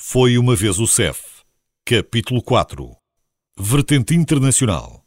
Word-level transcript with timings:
Foi 0.00 0.38
uma 0.38 0.54
vez 0.54 0.78
o 0.78 0.86
CEF. 0.86 1.42
Capítulo 1.84 2.40
4 2.40 2.96
Vertente 3.58 4.14
Internacional 4.14 5.02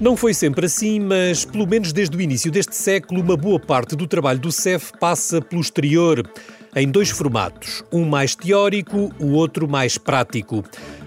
Não 0.00 0.16
foi 0.16 0.32
sempre 0.32 0.66
assim, 0.66 1.00
mas 1.00 1.44
pelo 1.44 1.66
menos 1.66 1.92
desde 1.92 2.16
o 2.16 2.20
início 2.20 2.50
deste 2.50 2.76
século, 2.76 3.20
uma 3.20 3.36
boa 3.36 3.58
parte 3.58 3.96
do 3.96 4.06
trabalho 4.06 4.38
do 4.38 4.52
CEF 4.52 4.92
passa 5.00 5.42
pelo 5.42 5.60
exterior, 5.60 6.22
em 6.76 6.88
dois 6.88 7.10
formatos, 7.10 7.82
um 7.92 8.04
mais 8.04 8.36
teórico, 8.36 9.12
o 9.18 9.32
outro 9.32 9.68
mais 9.68 9.98
prático. 9.98 10.64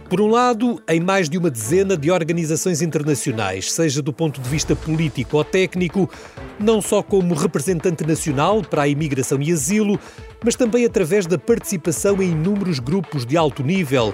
Por 0.09 0.21
um 0.21 0.27
lado, 0.27 0.79
em 0.87 0.99
mais 0.99 1.27
de 1.27 1.35
uma 1.35 1.49
dezena 1.49 1.97
de 1.97 2.11
organizações 2.11 2.79
internacionais, 2.83 3.71
seja 3.71 4.03
do 4.03 4.13
ponto 4.13 4.39
de 4.39 4.47
vista 4.47 4.75
político 4.75 5.37
ou 5.37 5.43
técnico, 5.43 6.07
não 6.59 6.79
só 6.79 7.01
como 7.01 7.33
representante 7.33 8.05
nacional 8.05 8.61
para 8.61 8.83
a 8.83 8.87
imigração 8.87 9.41
e 9.41 9.51
asilo, 9.51 9.99
mas 10.43 10.55
também 10.55 10.85
através 10.85 11.25
da 11.25 11.39
participação 11.39 12.21
em 12.21 12.31
inúmeros 12.31 12.77
grupos 12.77 13.25
de 13.25 13.35
alto 13.35 13.63
nível, 13.63 14.13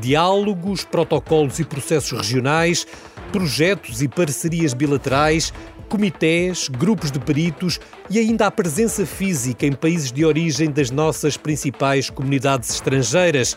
diálogos, 0.00 0.84
protocolos 0.84 1.58
e 1.58 1.64
processos 1.64 2.12
regionais, 2.12 2.86
projetos 3.32 4.00
e 4.00 4.06
parcerias 4.06 4.72
bilaterais, 4.72 5.52
comitês, 5.88 6.68
grupos 6.68 7.10
de 7.10 7.18
peritos 7.18 7.80
e 8.08 8.18
ainda 8.18 8.46
a 8.46 8.50
presença 8.50 9.04
física 9.04 9.66
em 9.66 9.72
países 9.72 10.12
de 10.12 10.24
origem 10.24 10.70
das 10.70 10.90
nossas 10.90 11.36
principais 11.36 12.08
comunidades 12.08 12.70
estrangeiras 12.70 13.56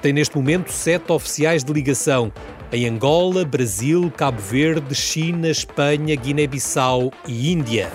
tem 0.00 0.12
neste 0.12 0.36
momento 0.36 0.72
sete 0.72 1.12
oficiais 1.12 1.64
de 1.64 1.72
ligação 1.72 2.32
em 2.72 2.86
Angola, 2.86 3.44
Brasil, 3.44 4.12
Cabo 4.16 4.40
Verde, 4.40 4.94
China, 4.94 5.48
Espanha, 5.48 6.14
Guiné-Bissau 6.14 7.12
e 7.26 7.52
Índia. 7.52 7.90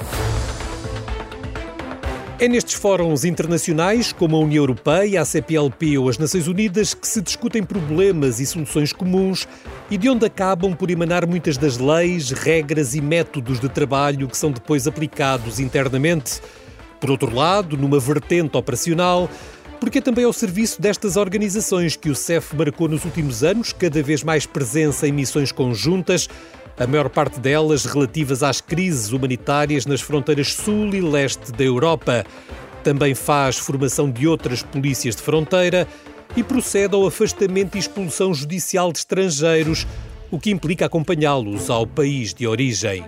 É 2.40 2.48
nestes 2.48 2.74
fóruns 2.74 3.24
internacionais, 3.24 4.12
como 4.12 4.36
a 4.36 4.40
União 4.40 4.64
Europeia, 4.64 5.22
a 5.22 5.26
CPLP 5.26 5.98
ou 5.98 6.10
as 6.10 6.18
Nações 6.18 6.48
Unidas, 6.48 6.94
que 6.94 7.08
se 7.08 7.22
discutem 7.22 7.64
problemas 7.64 8.40
e 8.40 8.46
soluções 8.46 8.92
comuns 8.92 9.48
e 9.90 9.98
de 9.98 10.10
onde 10.10 10.26
acabam 10.26 10.76
por 10.76 10.92
emanar 10.92 11.26
muitas 11.26 11.56
das 11.56 11.78
leis, 11.78 12.32
regras 12.32 12.96
e 12.96 13.02
métodos 13.02 13.62
de 13.62 13.70
trabalho 13.70 14.28
que 14.28 14.36
são 14.36 14.52
depois 14.52 14.88
aplicados 14.88 15.60
internamente. 15.60 16.42
Por 17.00 17.12
outro 17.12 17.34
lado, 17.34 17.78
numa 17.78 18.00
vertente 18.00 18.58
operacional, 18.58 19.30
porque 19.84 19.98
é 19.98 20.02
também 20.02 20.24
ao 20.24 20.32
serviço 20.32 20.82
destas 20.82 21.18
organizações 21.18 21.98
que 21.98 22.10
o 22.10 22.16
CEF 22.16 22.56
marcou 22.56 22.88
nos 22.88 23.04
últimos 23.04 23.44
anos 23.44 23.74
cada 23.74 24.02
vez 24.02 24.24
mais 24.24 24.46
presença 24.46 25.06
em 25.06 25.12
missões 25.12 25.52
conjuntas, 25.52 26.30
a 26.80 26.88
maior 26.88 27.10
parte 27.10 27.38
delas 27.38 27.84
relativas 27.84 28.44
às 28.44 28.62
crises 28.62 29.12
humanitárias 29.12 29.86
nas 29.86 30.00
fronteiras 30.00 30.54
sul 30.54 30.96
e 30.96 31.02
leste 31.02 31.52
da 31.52 31.66
Europa. 31.66 32.26
Também 32.82 33.14
faz 33.14 33.58
formação 33.58 34.10
de 34.10 34.26
outras 34.26 34.64
polícias 34.64 35.18
de 35.18 35.22
fronteira 35.22 35.86
e 36.34 36.42
procede 36.42 36.96
ao 36.96 37.06
afastamento 37.06 37.76
e 37.76 37.80
expulsão 37.80 38.34
judicial 38.34 38.90
de 38.90 39.00
estrangeiros, 39.00 39.86
o 40.32 40.40
que 40.40 40.50
implica 40.50 40.86
acompanhá-los 40.86 41.70
ao 41.70 41.86
país 41.86 42.34
de 42.34 42.48
origem. 42.48 43.04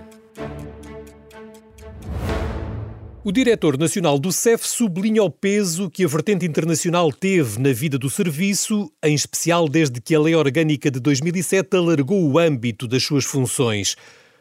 O 3.26 3.32
diretor 3.32 3.76
nacional 3.76 4.20
do 4.20 4.30
CEF 4.30 4.68
sublinha 4.68 5.20
o 5.20 5.28
peso 5.28 5.90
que 5.90 6.04
a 6.04 6.06
vertente 6.06 6.46
internacional 6.46 7.10
teve 7.10 7.58
na 7.58 7.72
vida 7.72 7.98
do 7.98 8.08
serviço, 8.08 8.88
em 9.02 9.16
especial 9.16 9.68
desde 9.68 10.00
que 10.00 10.14
a 10.14 10.20
Lei 10.20 10.36
Orgânica 10.36 10.92
de 10.92 11.00
2007 11.00 11.76
alargou 11.76 12.22
o 12.22 12.38
âmbito 12.38 12.86
das 12.86 13.02
suas 13.02 13.24
funções. 13.24 13.96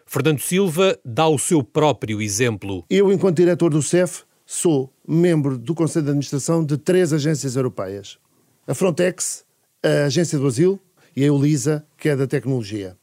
Fernando 0.06 0.40
Silva 0.40 1.00
dá 1.04 1.28
o 1.28 1.40
seu 1.40 1.64
próprio 1.64 2.22
exemplo. 2.22 2.86
Eu, 2.88 3.12
enquanto 3.12 3.38
diretor 3.38 3.72
do 3.72 3.82
CEF, 3.82 4.22
sou 4.46 4.94
membro 5.08 5.58
do 5.58 5.74
Conselho 5.74 6.06
de 6.06 6.12
Administração 6.12 6.64
de 6.64 6.78
três 6.78 7.12
agências 7.12 7.56
europeias: 7.56 8.20
a 8.68 8.76
Frontex, 8.76 9.44
a 9.82 10.06
Agência 10.06 10.38
do 10.38 10.46
Asilo 10.46 10.80
e 11.16 11.24
a 11.24 11.26
EULISA, 11.26 11.84
que 11.98 12.08
é 12.08 12.16
da 12.16 12.28
tecnologia. 12.28 12.96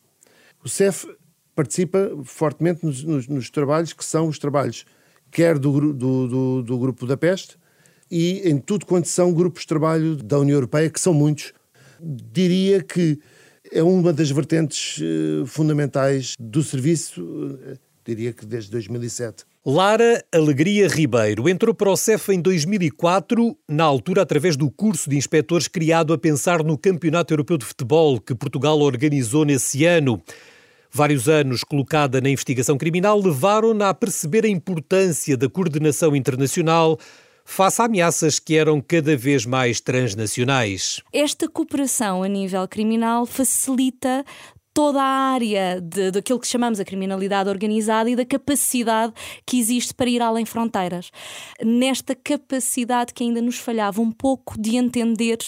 O 0.63 0.69
CEF 0.69 1.09
participa 1.57 2.09
fortemente 2.23 2.87
nos, 2.87 3.03
nos, 3.03 3.27
nos 3.27 3.51
trabalhos 3.51 3.93
que 3.93 4.05
são 4.05 4.29
os 4.29 4.39
trabalhos 4.39 4.87
quer 5.33 5.59
do, 5.59 5.93
do, 5.93 6.29
do, 6.29 6.63
do 6.63 6.79
Grupo 6.79 7.07
da 7.07 7.17
Peste, 7.17 7.57
e 8.11 8.43
em 8.45 8.59
tudo 8.59 8.85
quanto 8.85 9.09
são 9.09 9.33
grupos 9.33 9.63
de 9.63 9.69
trabalho 9.69 10.17
da 10.17 10.39
União 10.39 10.57
Europeia, 10.57 10.91
que 10.91 11.01
são 11.01 11.15
muitos. 11.15 11.55
Diria 12.01 12.83
que 12.83 13.19
é 13.73 13.83
uma 13.83 14.13
das 14.13 14.31
vertentes 14.31 14.99
uh, 14.99 15.47
fundamentais 15.47 16.35
do 16.39 16.63
serviço, 16.63 17.23
uh, 17.23 17.79
diria 18.05 18.33
que 18.33 18.45
desde 18.45 18.71
2007. 18.71 19.45
Lara 19.65 20.23
Alegria 20.33 20.89
Ribeiro 20.89 21.49
entrou 21.49 21.73
para 21.73 21.89
o 21.89 21.97
CEF 21.97 22.33
em 22.33 22.41
2004, 22.41 23.57
na 23.69 23.85
altura 23.85 24.23
através 24.23 24.57
do 24.57 24.69
curso 24.71 25.09
de 25.09 25.17
inspectores 25.17 25.69
criado 25.69 26.13
a 26.13 26.19
pensar 26.19 26.63
no 26.65 26.77
Campeonato 26.77 27.33
Europeu 27.33 27.57
de 27.57 27.65
Futebol 27.65 28.21
que 28.21 28.35
Portugal 28.35 28.79
organizou 28.81 29.45
nesse 29.45 29.85
ano 29.87 30.21
vários 30.93 31.29
anos 31.29 31.65
colocada 31.65 32.21
na 32.21 32.29
investigação 32.29 32.77
criminal 32.77 33.19
levaram-na 33.19 33.89
a 33.89 33.95
perceber 33.95 34.45
a 34.45 34.49
importância 34.49 35.37
da 35.37 35.49
coordenação 35.49 36.15
internacional 36.15 36.99
face 37.45 37.81
a 37.81 37.87
ameaças 37.87 38.39
que 38.39 38.57
eram 38.57 38.81
cada 38.81 39.17
vez 39.17 39.47
mais 39.47 39.81
transnacionais. 39.81 41.01
Esta 41.13 41.49
cooperação 41.49 42.23
a 42.23 42.29
nível 42.29 42.69
criminal 42.69 43.27
facilita 43.27 44.25
toda 44.75 45.03
a 45.03 45.33
área 45.33 45.81
daquilo 46.13 46.39
que 46.39 46.47
chamamos 46.47 46.79
a 46.79 46.85
criminalidade 46.85 47.49
organizada 47.49 48.09
e 48.09 48.17
da 48.17 48.25
capacidade 48.25 49.13
que 49.47 49.59
existe 49.59 49.93
para 49.93 50.09
ir 50.09 50.23
além 50.23 50.47
fronteiras. 50.47 51.11
Nesta 51.63 52.15
capacidade 52.15 53.13
que 53.13 53.25
ainda 53.25 53.43
nos 53.43 53.59
falhava 53.59 54.01
um 54.01 54.11
pouco 54.11 54.61
de 54.61 54.77
entender 54.77 55.39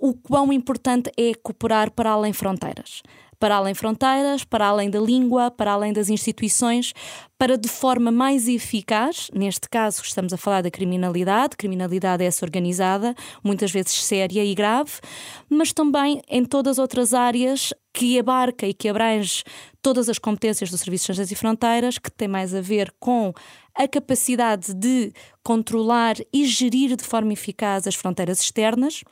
o 0.00 0.14
quão 0.14 0.52
importante 0.52 1.10
é 1.16 1.34
cooperar 1.34 1.90
para 1.90 2.10
além 2.10 2.32
fronteiras 2.32 3.02
para 3.40 3.56
além 3.56 3.74
fronteiras, 3.74 4.44
para 4.44 4.66
além 4.66 4.90
da 4.90 5.00
língua, 5.00 5.50
para 5.50 5.72
além 5.72 5.94
das 5.94 6.10
instituições, 6.10 6.92
para 7.38 7.56
de 7.56 7.68
forma 7.68 8.12
mais 8.12 8.46
eficaz, 8.46 9.30
neste 9.34 9.66
caso 9.68 10.02
estamos 10.04 10.32
a 10.34 10.36
falar 10.36 10.60
da 10.60 10.70
criminalidade, 10.70 11.56
criminalidade 11.56 12.22
é 12.22 12.26
essa 12.26 12.44
organizada, 12.44 13.14
muitas 13.42 13.72
vezes 13.72 14.04
séria 14.04 14.44
e 14.44 14.54
grave, 14.54 14.92
mas 15.48 15.72
também 15.72 16.20
em 16.28 16.44
todas 16.44 16.72
as 16.72 16.78
outras 16.78 17.14
áreas 17.14 17.72
que 17.94 18.18
abarca 18.18 18.66
e 18.66 18.74
que 18.74 18.88
abrange 18.88 19.42
todas 19.80 20.10
as 20.10 20.18
competências 20.18 20.70
do 20.70 20.76
Serviço 20.76 21.06
de 21.06 21.12
Estrangeiros 21.12 21.32
e 21.32 21.34
Fronteiras, 21.34 21.98
que 21.98 22.10
tem 22.10 22.28
mais 22.28 22.54
a 22.54 22.60
ver 22.60 22.92
com 23.00 23.32
a 23.74 23.88
capacidade 23.88 24.74
de 24.74 25.12
controlar 25.42 26.16
e 26.30 26.44
gerir 26.44 26.94
de 26.94 27.04
forma 27.04 27.32
eficaz 27.32 27.86
as 27.86 27.94
fronteiras 27.94 28.40
externas, 28.40 29.02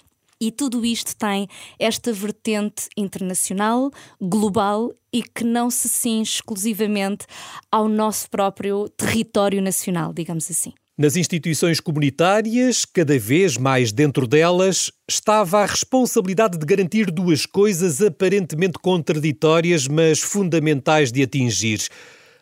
e 0.40 0.52
tudo 0.52 0.84
isto 0.84 1.16
tem 1.16 1.48
esta 1.78 2.12
vertente 2.12 2.88
internacional, 2.96 3.90
global 4.20 4.92
e 5.12 5.22
que 5.22 5.44
não 5.44 5.70
se 5.70 5.88
cinge 5.88 6.30
exclusivamente 6.36 7.26
ao 7.70 7.88
nosso 7.88 8.30
próprio 8.30 8.88
território 8.90 9.60
nacional, 9.60 10.12
digamos 10.12 10.50
assim. 10.50 10.72
Nas 10.96 11.14
instituições 11.14 11.78
comunitárias, 11.78 12.84
cada 12.84 13.16
vez 13.18 13.56
mais 13.56 13.92
dentro 13.92 14.26
delas, 14.26 14.90
estava 15.08 15.60
a 15.60 15.66
responsabilidade 15.66 16.58
de 16.58 16.66
garantir 16.66 17.08
duas 17.10 17.46
coisas 17.46 18.02
aparentemente 18.02 18.80
contraditórias, 18.80 19.86
mas 19.86 20.18
fundamentais 20.18 21.12
de 21.12 21.22
atingir: 21.22 21.86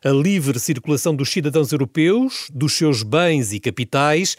a 0.03 0.09
livre 0.09 0.59
circulação 0.59 1.15
dos 1.15 1.31
cidadãos 1.31 1.71
europeus, 1.71 2.49
dos 2.51 2.73
seus 2.73 3.03
bens 3.03 3.53
e 3.53 3.61
capitais 3.61 4.39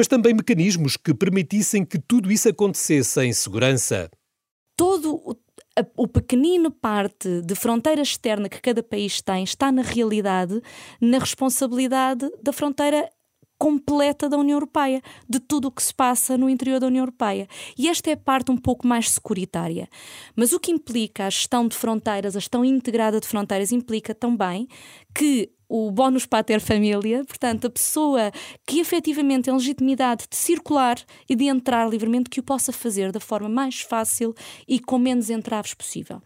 mas 0.00 0.08
também 0.08 0.32
mecanismos 0.32 0.96
que 0.96 1.12
permitissem 1.12 1.84
que 1.84 1.98
tudo 1.98 2.32
isso 2.32 2.48
acontecesse 2.48 3.20
em 3.20 3.34
segurança. 3.34 4.10
Todo 4.74 5.14
o, 5.14 5.36
o 5.94 6.08
pequenino 6.08 6.70
parte 6.70 7.42
de 7.42 7.54
fronteira 7.54 8.00
externa 8.00 8.48
que 8.48 8.62
cada 8.62 8.82
país 8.82 9.20
tem 9.20 9.44
está, 9.44 9.70
na 9.70 9.82
realidade, 9.82 10.58
na 11.02 11.18
responsabilidade 11.18 12.26
da 12.42 12.50
fronteira 12.50 13.10
completa 13.58 14.26
da 14.26 14.38
União 14.38 14.56
Europeia, 14.56 15.02
de 15.28 15.38
tudo 15.38 15.68
o 15.68 15.70
que 15.70 15.82
se 15.82 15.92
passa 15.92 16.38
no 16.38 16.48
interior 16.48 16.80
da 16.80 16.86
União 16.86 17.02
Europeia. 17.02 17.46
E 17.76 17.90
esta 17.90 18.08
é 18.08 18.14
a 18.14 18.16
parte 18.16 18.50
um 18.50 18.56
pouco 18.56 18.86
mais 18.86 19.10
securitária. 19.10 19.86
Mas 20.34 20.54
o 20.54 20.58
que 20.58 20.72
implica 20.72 21.26
a 21.26 21.30
gestão 21.30 21.68
de 21.68 21.76
fronteiras, 21.76 22.34
a 22.34 22.40
gestão 22.40 22.64
integrada 22.64 23.20
de 23.20 23.28
fronteiras, 23.28 23.70
implica 23.70 24.14
também 24.14 24.66
que 25.14 25.50
o 25.70 25.88
bónus 25.92 26.26
pater 26.26 26.60
família, 26.60 27.24
portanto, 27.24 27.68
a 27.68 27.70
pessoa 27.70 28.32
que 28.66 28.80
efetivamente 28.80 29.44
tem 29.44 29.54
legitimidade 29.54 30.24
de 30.28 30.36
circular 30.36 30.96
e 31.28 31.36
de 31.36 31.44
entrar 31.44 31.88
livremente, 31.88 32.28
que 32.28 32.40
o 32.40 32.42
possa 32.42 32.72
fazer 32.72 33.12
da 33.12 33.20
forma 33.20 33.48
mais 33.48 33.80
fácil 33.80 34.34
e 34.66 34.80
com 34.80 34.98
menos 34.98 35.30
entraves 35.30 35.72
possível. 35.72 36.20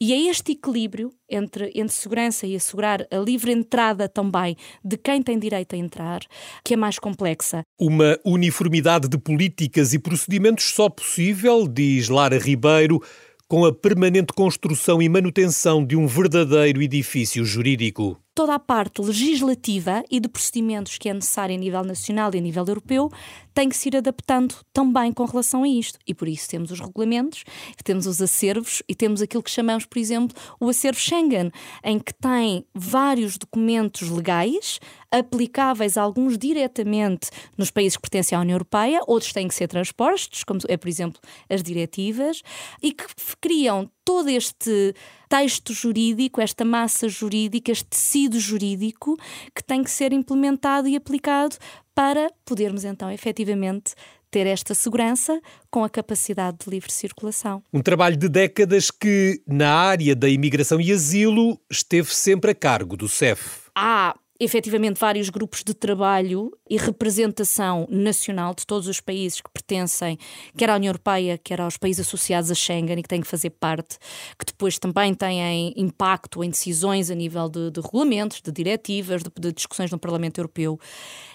E 0.00 0.14
é 0.14 0.30
este 0.30 0.52
equilíbrio 0.52 1.12
entre, 1.28 1.70
entre 1.74 1.94
segurança 1.94 2.46
e 2.46 2.56
assegurar 2.56 3.06
a 3.10 3.18
livre 3.18 3.52
entrada 3.52 4.08
também 4.08 4.56
de 4.82 4.96
quem 4.96 5.20
tem 5.22 5.38
direito 5.38 5.74
a 5.74 5.78
entrar, 5.78 6.20
que 6.64 6.72
é 6.72 6.76
mais 6.76 6.98
complexa. 6.98 7.62
Uma 7.78 8.18
uniformidade 8.24 9.08
de 9.08 9.18
políticas 9.18 9.92
e 9.92 9.98
procedimentos 9.98 10.70
só 10.70 10.88
possível, 10.88 11.68
diz 11.68 12.08
Lara 12.08 12.38
Ribeiro, 12.38 13.02
com 13.46 13.66
a 13.66 13.74
permanente 13.74 14.32
construção 14.32 15.02
e 15.02 15.08
manutenção 15.08 15.84
de 15.84 15.96
um 15.96 16.06
verdadeiro 16.06 16.80
edifício 16.80 17.44
jurídico 17.44 18.18
toda 18.36 18.54
a 18.54 18.58
parte 18.58 19.00
legislativa 19.00 20.04
e 20.10 20.20
de 20.20 20.28
procedimentos 20.28 20.98
que 20.98 21.08
é 21.08 21.14
necessária 21.14 21.56
a 21.56 21.58
nível 21.58 21.82
nacional 21.82 22.30
e 22.34 22.38
a 22.38 22.40
nível 22.40 22.66
europeu 22.68 23.10
tem 23.54 23.70
que 23.70 23.74
se 23.74 23.88
ir 23.88 23.96
adaptando 23.96 24.54
também 24.74 25.10
com 25.10 25.24
relação 25.24 25.62
a 25.62 25.68
isto. 25.68 25.98
E 26.06 26.12
por 26.12 26.28
isso 26.28 26.46
temos 26.46 26.70
os 26.70 26.78
regulamentos, 26.78 27.44
temos 27.82 28.06
os 28.06 28.20
acervos 28.20 28.82
e 28.86 28.94
temos 28.94 29.22
aquilo 29.22 29.42
que 29.42 29.50
chamamos, 29.50 29.86
por 29.86 29.98
exemplo, 29.98 30.36
o 30.60 30.68
acervo 30.68 31.00
Schengen, 31.00 31.50
em 31.82 31.98
que 31.98 32.12
tem 32.12 32.66
vários 32.74 33.38
documentos 33.38 34.10
legais 34.10 34.78
aplicáveis, 35.10 35.96
alguns 35.96 36.36
diretamente 36.36 37.30
nos 37.56 37.70
países 37.70 37.96
que 37.96 38.02
pertencem 38.02 38.36
à 38.36 38.40
União 38.42 38.56
Europeia, 38.56 39.00
outros 39.06 39.32
têm 39.32 39.48
que 39.48 39.54
ser 39.54 39.68
transpostos, 39.68 40.44
como 40.44 40.60
é, 40.68 40.76
por 40.76 40.88
exemplo, 40.88 41.18
as 41.48 41.62
diretivas, 41.62 42.42
e 42.82 42.92
que 42.92 43.06
criam 43.40 43.90
todo 44.06 44.30
este 44.30 44.94
texto 45.28 45.74
jurídico, 45.74 46.40
esta 46.40 46.64
massa 46.64 47.08
jurídica, 47.08 47.72
este 47.72 47.86
tecido 47.86 48.38
jurídico 48.38 49.18
que 49.52 49.64
tem 49.64 49.82
que 49.82 49.90
ser 49.90 50.12
implementado 50.12 50.86
e 50.86 50.94
aplicado 50.94 51.56
para 51.92 52.30
podermos 52.44 52.84
então 52.84 53.10
efetivamente 53.10 53.94
ter 54.30 54.46
esta 54.46 54.74
segurança 54.74 55.40
com 55.70 55.82
a 55.82 55.90
capacidade 55.90 56.58
de 56.64 56.70
livre 56.70 56.92
circulação. 56.92 57.62
Um 57.72 57.80
trabalho 57.80 58.16
de 58.16 58.28
décadas 58.28 58.90
que, 58.90 59.42
na 59.46 59.72
área 59.74 60.14
da 60.14 60.28
imigração 60.28 60.80
e 60.80 60.92
asilo, 60.92 61.58
esteve 61.70 62.14
sempre 62.14 62.52
a 62.52 62.54
cargo 62.54 62.96
do 62.96 63.08
CEF. 63.08 63.62
Há 63.74 64.14
efetivamente 64.38 65.00
vários 65.00 65.30
grupos 65.30 65.62
de 65.64 65.72
trabalho 65.72 66.52
e 66.68 66.76
representação 66.76 67.86
nacional 67.90 68.54
de 68.54 68.66
todos 68.66 68.86
os 68.86 69.00
países 69.00 69.40
que 69.40 69.50
pertencem, 69.50 70.18
quer 70.56 70.68
à 70.70 70.76
União 70.76 70.90
Europeia, 70.90 71.38
quer 71.42 71.60
aos 71.60 71.76
países 71.76 72.06
associados 72.06 72.50
a 72.50 72.54
Schengen 72.54 72.98
e 72.98 73.02
que 73.02 73.08
têm 73.08 73.20
que 73.20 73.26
fazer 73.26 73.50
parte, 73.50 73.98
que 74.38 74.44
depois 74.44 74.78
também 74.78 75.14
têm 75.14 75.72
impacto 75.76 76.44
em 76.44 76.50
decisões 76.50 77.10
a 77.10 77.14
nível 77.14 77.48
de, 77.48 77.70
de 77.70 77.80
regulamentos, 77.80 78.40
de 78.40 78.52
diretivas, 78.52 79.22
de, 79.22 79.30
de, 79.38 79.52
discussões 79.52 79.90
no 79.90 79.98
Parlamento 79.98 80.38
Europeu, 80.38 80.78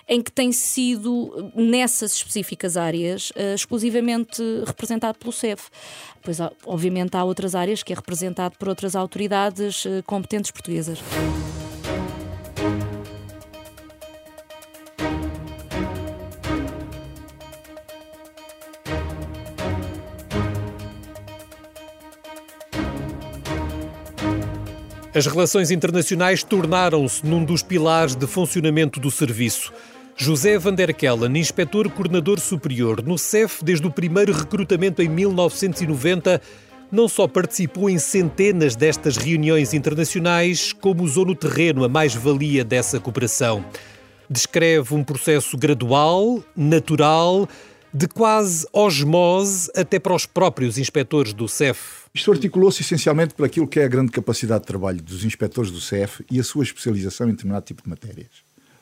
em 0.07 0.21
que 0.21 0.31
tem 0.31 0.51
sido, 0.51 1.51
nessas 1.56 2.13
específicas 2.13 2.77
áreas, 2.77 3.31
uh, 3.31 3.56
exclusivamente 3.56 4.42
representado 4.65 5.18
pelo 5.18 5.31
CEF. 5.31 5.69
Pois, 6.21 6.38
obviamente, 6.65 7.15
há 7.15 7.24
outras 7.24 7.56
áreas 7.56 7.81
que 7.81 7.94
é 7.94 7.95
representado 7.95 8.57
por 8.57 8.69
outras 8.69 8.95
autoridades 8.95 9.86
uh, 9.86 10.04
competentes 10.06 10.51
portuguesas. 10.51 11.00
As 25.13 25.25
relações 25.25 25.72
internacionais 25.72 26.42
tornaram-se 26.42 27.25
num 27.25 27.44
dos 27.44 27.62
pilares 27.62 28.16
de 28.16 28.25
funcionamento 28.25 28.98
do 28.98 29.12
serviço. 29.12 29.74
José 30.16 30.58
Van 30.58 30.74
der 30.74 30.94
Kellen, 30.94 31.38
inspetor 31.38 31.90
coordenador 31.92 32.40
superior 32.40 33.04
no 33.04 33.18
CEF 33.18 33.62
desde 33.62 33.86
o 33.86 33.92
primeiro 33.92 34.31
recrutamento 34.31 35.02
em 35.02 35.10
1990, 35.10 36.42
não 36.90 37.10
só 37.10 37.28
participou 37.28 37.90
em 37.90 37.98
centenas 37.98 38.74
destas 38.74 39.18
reuniões 39.18 39.74
internacionais, 39.74 40.72
como 40.72 41.04
usou 41.04 41.25
no 41.25 41.36
terreno 41.36 41.84
a 41.84 41.90
mais-valia 41.90 42.64
dessa 42.64 42.98
cooperação. 42.98 43.66
Descreve 44.30 44.96
um 44.96 45.04
processo 45.04 45.57
gradual, 45.57 46.42
natural, 46.56 47.50
de 47.94 48.07
quase 48.07 48.66
osmose 48.72 49.69
até 49.75 50.00
para 50.00 50.16
os 50.16 50.25
próprios 50.25 50.78
inspectores 50.78 51.34
do 51.34 51.50
CEF. 51.50 52.00
Isto 52.13 52.31
articulou-se 52.34 52.81
essencialmente 52.81 53.34
por 53.34 53.46
aquilo 53.46 53.66
que 53.66 53.80
é 53.80 53.86
a 53.86 53.88
grande 53.88 54.12
capacidade 54.12 54.62
de 54.62 54.68
trabalho 54.68 55.02
dos 55.02 55.24
inspectores 55.24 55.72
do 55.72 55.80
CEF 55.80 56.25
e 56.30 56.42
a 56.42 56.44
sua 56.44 56.63
especialização 56.63 57.28
em 57.28 57.31
determinado 57.31 57.66
tipo 57.66 57.81
de 57.81 57.90
matérias. 57.90 58.30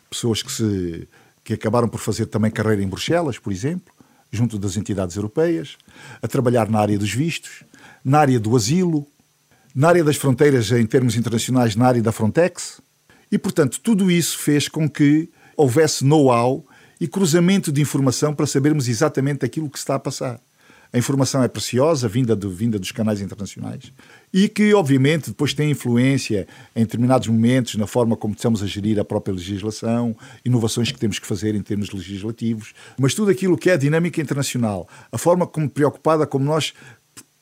Pessoas 0.09 0.41
que, 0.41 0.51
se, 0.51 1.07
que 1.43 1.53
acabaram 1.53 1.87
por 1.87 1.99
fazer 1.99 2.25
também 2.25 2.49
carreira 2.49 2.81
em 2.81 2.87
Bruxelas, 2.87 3.37
por 3.37 3.53
exemplo, 3.53 3.93
junto 4.31 4.57
das 4.57 4.77
entidades 4.77 5.15
europeias, 5.15 5.77
a 6.21 6.27
trabalhar 6.27 6.69
na 6.69 6.79
área 6.79 6.97
dos 6.97 7.13
vistos, 7.13 7.63
na 8.03 8.19
área 8.19 8.39
do 8.39 8.55
asilo, 8.55 9.05
na 9.75 9.89
área 9.89 10.03
das 10.03 10.15
fronteiras 10.15 10.71
em 10.71 10.85
termos 10.87 11.15
internacionais, 11.15 11.75
na 11.75 11.85
área 11.85 12.01
da 12.01 12.11
Frontex. 12.11 12.81
E, 13.31 13.37
portanto, 13.37 13.79
tudo 13.79 14.09
isso 14.09 14.39
fez 14.39 14.67
com 14.67 14.89
que 14.89 15.29
houvesse 15.55 16.03
know-how 16.03 16.65
e 16.99 17.07
cruzamento 17.07 17.71
de 17.71 17.79
informação 17.79 18.33
para 18.33 18.47
sabermos 18.47 18.87
exatamente 18.87 19.45
aquilo 19.45 19.69
que 19.69 19.77
se 19.77 19.83
está 19.83 19.95
a 19.95 19.99
passar 19.99 20.41
a 20.91 20.97
informação 20.97 21.43
é 21.43 21.47
preciosa, 21.47 22.07
vinda, 22.07 22.35
vinda 22.35 22.79
dos 22.79 22.91
canais 22.91 23.21
internacionais, 23.21 23.91
e 24.33 24.49
que, 24.49 24.73
obviamente, 24.73 25.29
depois 25.29 25.53
tem 25.53 25.69
influência 25.69 26.47
em 26.75 26.81
determinados 26.81 27.27
momentos 27.27 27.75
na 27.75 27.85
forma 27.85 28.15
como 28.17 28.33
estamos 28.33 28.63
a 28.63 28.65
gerir 28.65 28.99
a 28.99 29.05
própria 29.05 29.33
legislação, 29.33 30.15
inovações 30.43 30.91
que 30.91 30.99
temos 30.99 31.19
que 31.19 31.27
fazer 31.27 31.53
em 31.53 31.61
termos 31.61 31.91
legislativos, 31.91 32.73
mas 32.97 33.13
tudo 33.13 33.29
aquilo 33.29 33.57
que 33.57 33.69
é 33.69 33.73
a 33.73 33.77
dinâmica 33.77 34.19
internacional, 34.19 34.87
a 35.11 35.17
forma 35.17 35.45
como 35.45 35.69
preocupada 35.69 36.25
como 36.25 36.43
nós 36.43 36.73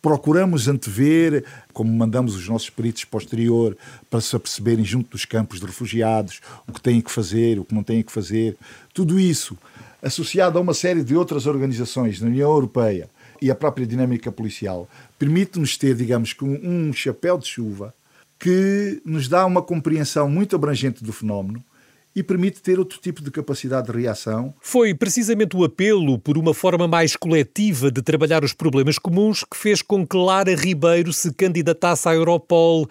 procuramos 0.01 0.67
antever, 0.67 1.43
como 1.73 1.91
mandamos 1.91 2.35
os 2.35 2.47
nossos 2.47 2.69
peritos 2.69 3.03
posterior 3.03 3.77
para 4.09 4.21
se 4.21 4.35
aperceberem 4.35 4.85
junto 4.85 5.09
dos 5.11 5.25
campos 5.25 5.59
de 5.59 5.65
refugiados 5.65 6.39
o 6.67 6.71
que 6.71 6.81
têm 6.81 7.01
que 7.01 7.11
fazer, 7.11 7.59
o 7.59 7.65
que 7.65 7.73
não 7.73 7.83
têm 7.83 8.03
que 8.03 8.11
fazer. 8.11 8.55
Tudo 8.93 9.19
isso, 9.19 9.57
associado 10.01 10.57
a 10.57 10.61
uma 10.61 10.73
série 10.73 11.03
de 11.03 11.15
outras 11.15 11.45
organizações 11.45 12.21
na 12.21 12.27
União 12.27 12.49
Europeia, 12.49 13.09
e 13.41 13.51
a 13.51 13.55
própria 13.55 13.85
dinâmica 13.85 14.31
policial 14.31 14.87
permite-nos 15.17 15.77
ter, 15.77 15.95
digamos, 15.95 16.35
um 16.41 16.91
chapéu 16.93 17.37
de 17.37 17.47
chuva 17.47 17.93
que 18.39 19.01
nos 19.03 19.27
dá 19.27 19.45
uma 19.45 19.61
compreensão 19.61 20.29
muito 20.29 20.55
abrangente 20.55 21.03
do 21.03 21.11
fenómeno 21.11 21.63
e 22.15 22.23
permite 22.23 22.61
ter 22.61 22.79
outro 22.79 22.97
tipo 22.99 23.21
de 23.21 23.29
capacidade 23.29 23.91
de 23.91 23.99
reação. 23.99 24.51
Foi 24.59 24.93
precisamente 24.93 25.55
o 25.55 25.63
apelo 25.63 26.17
por 26.17 26.35
uma 26.35 26.51
forma 26.51 26.87
mais 26.87 27.15
coletiva 27.15 27.91
de 27.91 28.01
trabalhar 28.01 28.43
os 28.43 28.53
problemas 28.53 28.97
comuns 28.97 29.43
que 29.43 29.55
fez 29.55 29.83
com 29.83 30.05
que 30.05 30.17
Lara 30.17 30.55
Ribeiro 30.55 31.13
se 31.13 31.31
candidatasse 31.31 32.09
à 32.09 32.15
Europol, 32.15 32.89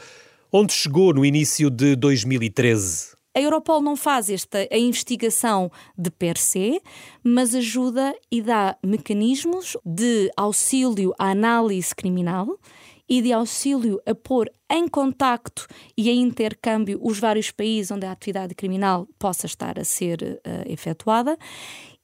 onde 0.53 0.73
chegou 0.73 1.13
no 1.13 1.25
início 1.25 1.69
de 1.71 1.97
2013. 1.97 3.16
A 3.37 3.41
Europol 3.41 3.83
não 3.83 3.97
faz 3.97 4.31
esta 4.31 4.67
a 4.73 4.79
investigação 4.79 5.71
de 5.95 6.11
per 6.11 6.39
se, 6.39 6.81
mas 7.23 7.55
ajuda 7.55 8.17
e 8.33 8.41
dá 8.41 8.79
mecanismos 8.83 9.77
de 9.85 10.31
auxílio 10.35 11.13
à 11.19 11.33
análise 11.33 11.95
criminal 11.95 12.59
e 13.07 13.21
de 13.21 13.35
auxílio 13.35 14.01
a 14.07 14.15
pôr 14.15 14.51
em 14.73 14.89
contacto 14.89 15.67
e 15.95 16.09
em 16.09 16.23
intercâmbio 16.23 16.99
os 17.03 17.19
vários 17.19 17.51
países 17.51 17.91
onde 17.91 18.07
a 18.07 18.13
atividade 18.13 18.55
criminal 18.55 19.07
possa 19.19 19.45
estar 19.45 19.79
a 19.79 19.85
ser 19.85 20.23
uh, 20.23 20.73
efetuada 20.73 21.37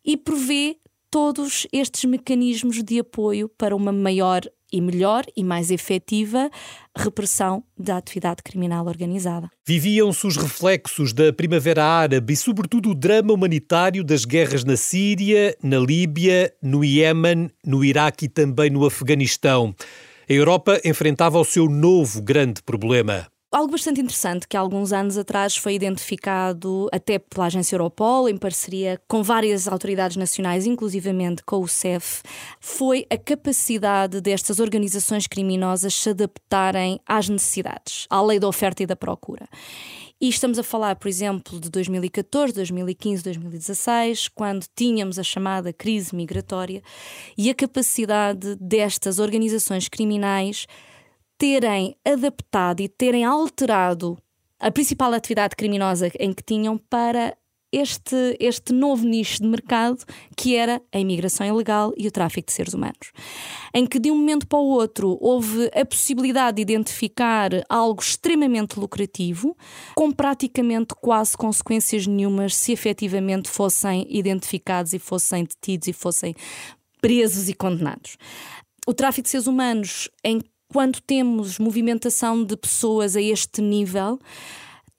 e 0.05 0.19
provê 0.19 0.77
todos 1.13 1.67
estes 1.71 2.07
mecanismos 2.07 2.83
de 2.83 2.99
apoio 2.99 3.47
para 3.47 3.77
uma 3.77 3.93
maior 3.93 4.41
e 4.73 4.81
melhor 4.81 5.27
e 5.37 5.45
mais 5.45 5.71
efetiva 5.71 6.51
repressão 6.97 7.63
da 7.79 7.99
atividade 7.99 8.43
criminal 8.43 8.87
organizada. 8.87 9.51
Viviam-se 9.67 10.27
os 10.27 10.39
reflexos 10.39 11.13
da 11.13 11.31
Primavera 11.31 11.85
Árabe 11.85 12.33
e, 12.33 12.37
sobretudo, 12.37 12.89
o 12.89 12.95
drama 12.95 13.35
humanitário 13.35 14.03
das 14.03 14.25
guerras 14.25 14.65
na 14.65 14.75
Síria, 14.75 15.55
na 15.63 15.79
Líbia, 15.79 16.51
no 16.63 16.83
Iémen, 16.83 17.51
no 17.63 17.85
Iraque 17.85 18.25
e 18.25 18.29
também 18.31 18.71
no 18.71 18.87
Afeganistão. 18.87 19.75
A 20.27 20.33
Europa 20.33 20.81
enfrentava 20.83 21.39
o 21.39 21.45
seu 21.45 21.69
novo 21.69 22.23
grande 22.23 22.63
problema, 22.63 23.27
Algo 23.55 23.73
bastante 23.73 24.01
interessante 24.01 24.49
que 24.49 24.57
há 24.57 24.61
alguns 24.61 24.95
anos 24.95 25.19
atrás 25.19 25.55
foi 25.59 25.75
identificado 25.75 26.89
até 26.91 27.19
pela 27.19 27.45
agência 27.45 27.75
Europol, 27.75 28.27
em 28.27 28.35
parceria 28.39 28.99
com 29.07 29.23
várias 29.23 29.69
autoridades 29.69 30.17
nacionais, 30.17 30.65
inclusivamente 30.65 31.43
com 31.45 31.61
o 31.61 31.69
CEF, 31.69 32.23
foi 32.59 33.05
a 33.11 33.19
capacidade 33.19 34.23
destas 34.23 34.59
organizações 34.59 35.27
criminosas 35.27 35.93
se 35.93 36.09
adaptarem 36.09 36.99
às 37.07 37.29
necessidades, 37.29 38.07
à 38.09 38.23
lei 38.23 38.41
da 38.41 38.49
oferta 38.49 38.85
e 38.85 38.87
da 38.87 38.97
procura. 38.97 39.47
E 40.19 40.31
estamos 40.31 40.59
a 40.59 40.63
falar, 40.63 40.97
por 40.97 41.09
exemplo, 41.09 41.61
de 41.61 41.69
2014, 41.69 42.55
2015, 42.55 43.23
2016, 43.23 44.29
quando 44.29 44.65
tínhamos 44.75 45.19
a 45.19 45.23
chamada 45.23 45.75
crise 45.75 46.17
migratória 46.17 46.83
e 47.37 47.51
a 47.51 47.55
capacidade 47.55 48.55
destas 48.55 49.19
organizações 49.19 49.91
criminais 49.91 50.67
terem 51.43 51.97
adaptado 52.05 52.83
e 52.83 52.89
terem 52.89 53.25
alterado 53.25 54.17
a 54.61 54.71
principal 54.71 55.13
atividade 55.13 55.57
criminosa 55.57 56.09
em 56.21 56.33
que 56.33 56.41
tinham 56.41 56.79
para 56.79 57.37
este, 57.73 58.37
este 58.39 58.73
novo 58.73 59.05
nicho 59.05 59.43
de 59.43 59.49
mercado 59.49 60.05
que 60.37 60.55
era 60.55 60.81
a 60.93 61.01
imigração 61.01 61.45
ilegal 61.45 61.93
e 61.97 62.07
o 62.07 62.13
tráfico 62.13 62.47
de 62.47 62.53
seres 62.53 62.75
humanos. 62.75 63.11
Em 63.75 63.85
que 63.85 63.99
de 63.99 64.09
um 64.09 64.15
momento 64.15 64.47
para 64.47 64.61
o 64.61 64.69
outro 64.69 65.19
houve 65.21 65.69
a 65.75 65.85
possibilidade 65.85 66.59
de 66.59 66.63
identificar 66.63 67.51
algo 67.69 68.01
extremamente 68.01 68.79
lucrativo, 68.79 69.57
com 69.97 70.13
praticamente 70.13 70.95
quase 70.95 71.37
consequências 71.37 72.07
nenhumas 72.07 72.55
se 72.55 72.71
efetivamente 72.71 73.49
fossem 73.49 74.07
identificados 74.09 74.93
e 74.93 74.99
fossem 75.01 75.43
detidos 75.43 75.89
e 75.89 75.93
fossem 75.93 76.37
presos 77.01 77.49
e 77.49 77.53
condenados. 77.53 78.17
O 78.87 78.95
tráfico 78.95 79.25
de 79.25 79.31
seres 79.31 79.49
humanos 79.49 80.09
em 80.25 80.41
quando 80.73 81.01
temos 81.01 81.59
movimentação 81.59 82.43
de 82.43 82.57
pessoas 82.57 83.15
a 83.15 83.21
este 83.21 83.61
nível, 83.61 84.19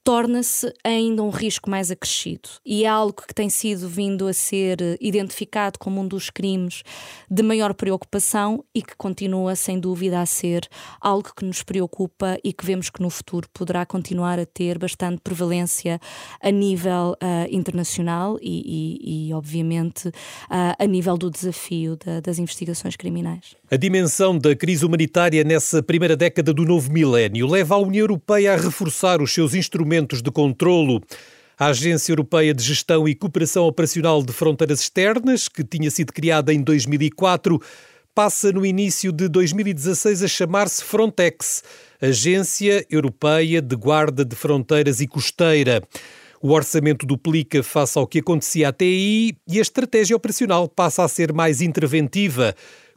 torna-se 0.04 0.70
ainda 0.84 1.22
um 1.22 1.30
risco 1.30 1.70
mais 1.70 1.90
acrescido. 1.90 2.50
E 2.64 2.84
é 2.84 2.88
algo 2.88 3.22
que 3.26 3.34
tem 3.34 3.48
sido 3.48 3.88
vindo 3.88 4.28
a 4.28 4.34
ser 4.34 4.98
identificado 5.00 5.78
como 5.78 5.98
um 6.02 6.06
dos 6.06 6.28
crimes 6.28 6.82
de 7.30 7.42
maior 7.42 7.72
preocupação 7.72 8.62
e 8.74 8.82
que 8.82 8.94
continua, 8.96 9.56
sem 9.56 9.80
dúvida, 9.80 10.20
a 10.20 10.26
ser 10.26 10.68
algo 11.00 11.32
que 11.34 11.44
nos 11.44 11.62
preocupa 11.62 12.38
e 12.44 12.52
que 12.52 12.66
vemos 12.66 12.90
que 12.90 13.00
no 13.00 13.08
futuro 13.08 13.48
poderá 13.52 13.86
continuar 13.86 14.38
a 14.38 14.44
ter 14.44 14.78
bastante 14.78 15.22
prevalência 15.24 15.98
a 16.40 16.50
nível 16.50 17.16
uh, 17.22 17.48
internacional 17.50 18.38
e, 18.42 18.98
e, 19.00 19.28
e 19.28 19.32
obviamente, 19.32 20.08
uh, 20.08 20.12
a 20.78 20.86
nível 20.86 21.16
do 21.16 21.30
desafio 21.30 21.96
da, 21.96 22.20
das 22.20 22.38
investigações 22.38 22.94
criminais. 22.94 23.56
A 23.70 23.76
dimensão 23.76 24.38
da 24.38 24.54
crise 24.54 24.84
humanitária 24.84 25.42
nessa 25.42 25.82
primeira 25.82 26.14
década 26.14 26.52
do 26.52 26.64
novo 26.64 26.92
milénio 26.92 27.46
leva 27.46 27.74
a 27.76 27.78
União 27.78 28.02
Europeia 28.02 28.52
a 28.52 28.56
reforçar 28.56 29.22
os 29.22 29.32
seus 29.32 29.54
instrumentos 29.94 30.22
de 30.22 30.30
controlo. 30.30 31.00
A 31.58 31.66
Agência 31.66 32.10
Europeia 32.10 32.52
de 32.52 32.62
Gestão 32.62 33.06
e 33.06 33.14
Cooperação 33.14 33.64
Operacional 33.64 34.22
de 34.22 34.32
Fronteiras 34.32 34.80
Externas, 34.80 35.48
que 35.48 35.62
tinha 35.62 35.90
sido 35.90 36.12
criada 36.12 36.52
em 36.52 36.60
2004, 36.60 37.60
passa 38.12 38.50
no 38.50 38.66
início 38.66 39.12
de 39.12 39.28
2016 39.28 40.24
a 40.24 40.28
chamar-se 40.28 40.82
Frontex, 40.82 41.62
Agência 42.02 42.84
Europeia 42.90 43.62
de 43.62 43.76
Guarda 43.76 44.24
de 44.24 44.34
Fronteiras 44.34 45.00
e 45.00 45.06
Costeira. 45.06 45.80
O 46.42 46.50
orçamento 46.50 47.06
duplica 47.06 47.62
face 47.62 47.96
ao 47.96 48.06
que 48.06 48.18
acontecia 48.18 48.68
até 48.68 48.84
aí 48.84 49.32
e 49.48 49.58
a 49.58 49.62
estratégia 49.62 50.16
operacional 50.16 50.68
passa 50.68 51.04
a 51.04 51.08
ser 51.08 51.32
mais 51.32 51.60
interventiva 51.60 52.54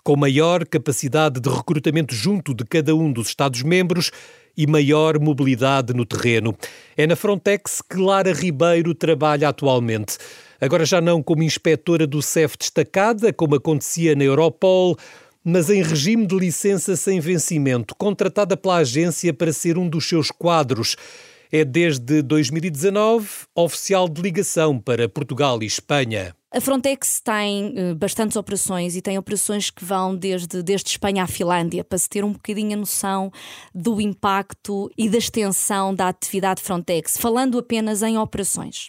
com 0.07 0.15
maior 0.15 0.65
capacidade 0.65 1.37
de 1.41 1.49
recrutamento 1.49 2.15
junto 2.15 2.53
de 2.53 2.63
cada 2.63 2.95
um 2.95 3.11
dos 3.11 3.27
Estados-membros 3.27 4.09
e 4.55 4.65
maior 4.65 5.19
mobilidade 5.19 5.93
no 5.93 6.05
terreno. 6.05 6.57
É 6.95 7.05
na 7.05 7.13
Frontex 7.13 7.81
que 7.81 7.97
Lara 7.97 8.31
Ribeiro 8.31 8.95
trabalha 8.95 9.49
atualmente. 9.49 10.17
Agora 10.61 10.85
já 10.85 11.01
não 11.01 11.21
como 11.21 11.43
inspetora 11.43 12.07
do 12.07 12.21
CEF 12.21 12.57
destacada, 12.57 13.33
como 13.33 13.55
acontecia 13.55 14.15
na 14.15 14.23
Europol, 14.23 14.95
mas 15.43 15.69
em 15.69 15.83
regime 15.83 16.25
de 16.25 16.37
licença 16.37 16.95
sem 16.95 17.19
vencimento, 17.19 17.93
contratada 17.93 18.55
pela 18.55 18.77
agência 18.77 19.33
para 19.33 19.51
ser 19.51 19.77
um 19.77 19.89
dos 19.89 20.07
seus 20.07 20.31
quadros. 20.31 20.95
É 21.51 21.65
desde 21.65 22.21
2019 22.21 23.27
oficial 23.53 24.07
de 24.07 24.21
ligação 24.21 24.79
para 24.79 25.09
Portugal 25.09 25.61
e 25.61 25.65
Espanha. 25.65 26.37
A 26.49 26.61
Frontex 26.61 27.19
tem 27.19 27.73
uh, 27.77 27.95
bastantes 27.95 28.37
operações 28.37 28.95
e 28.95 29.01
tem 29.01 29.17
operações 29.17 29.69
que 29.69 29.83
vão 29.83 30.15
desde, 30.15 30.63
desde 30.63 30.91
Espanha 30.91 31.23
à 31.23 31.27
Finlândia, 31.27 31.83
para 31.83 31.97
se 31.97 32.07
ter 32.07 32.23
um 32.23 32.31
bocadinho 32.31 32.73
a 32.73 32.79
noção 32.79 33.29
do 33.75 33.99
impacto 33.99 34.89
e 34.97 35.09
da 35.09 35.17
extensão 35.17 35.93
da 35.93 36.07
atividade 36.07 36.61
Frontex, 36.63 37.17
falando 37.17 37.59
apenas 37.59 38.01
em 38.01 38.17
operações. 38.17 38.87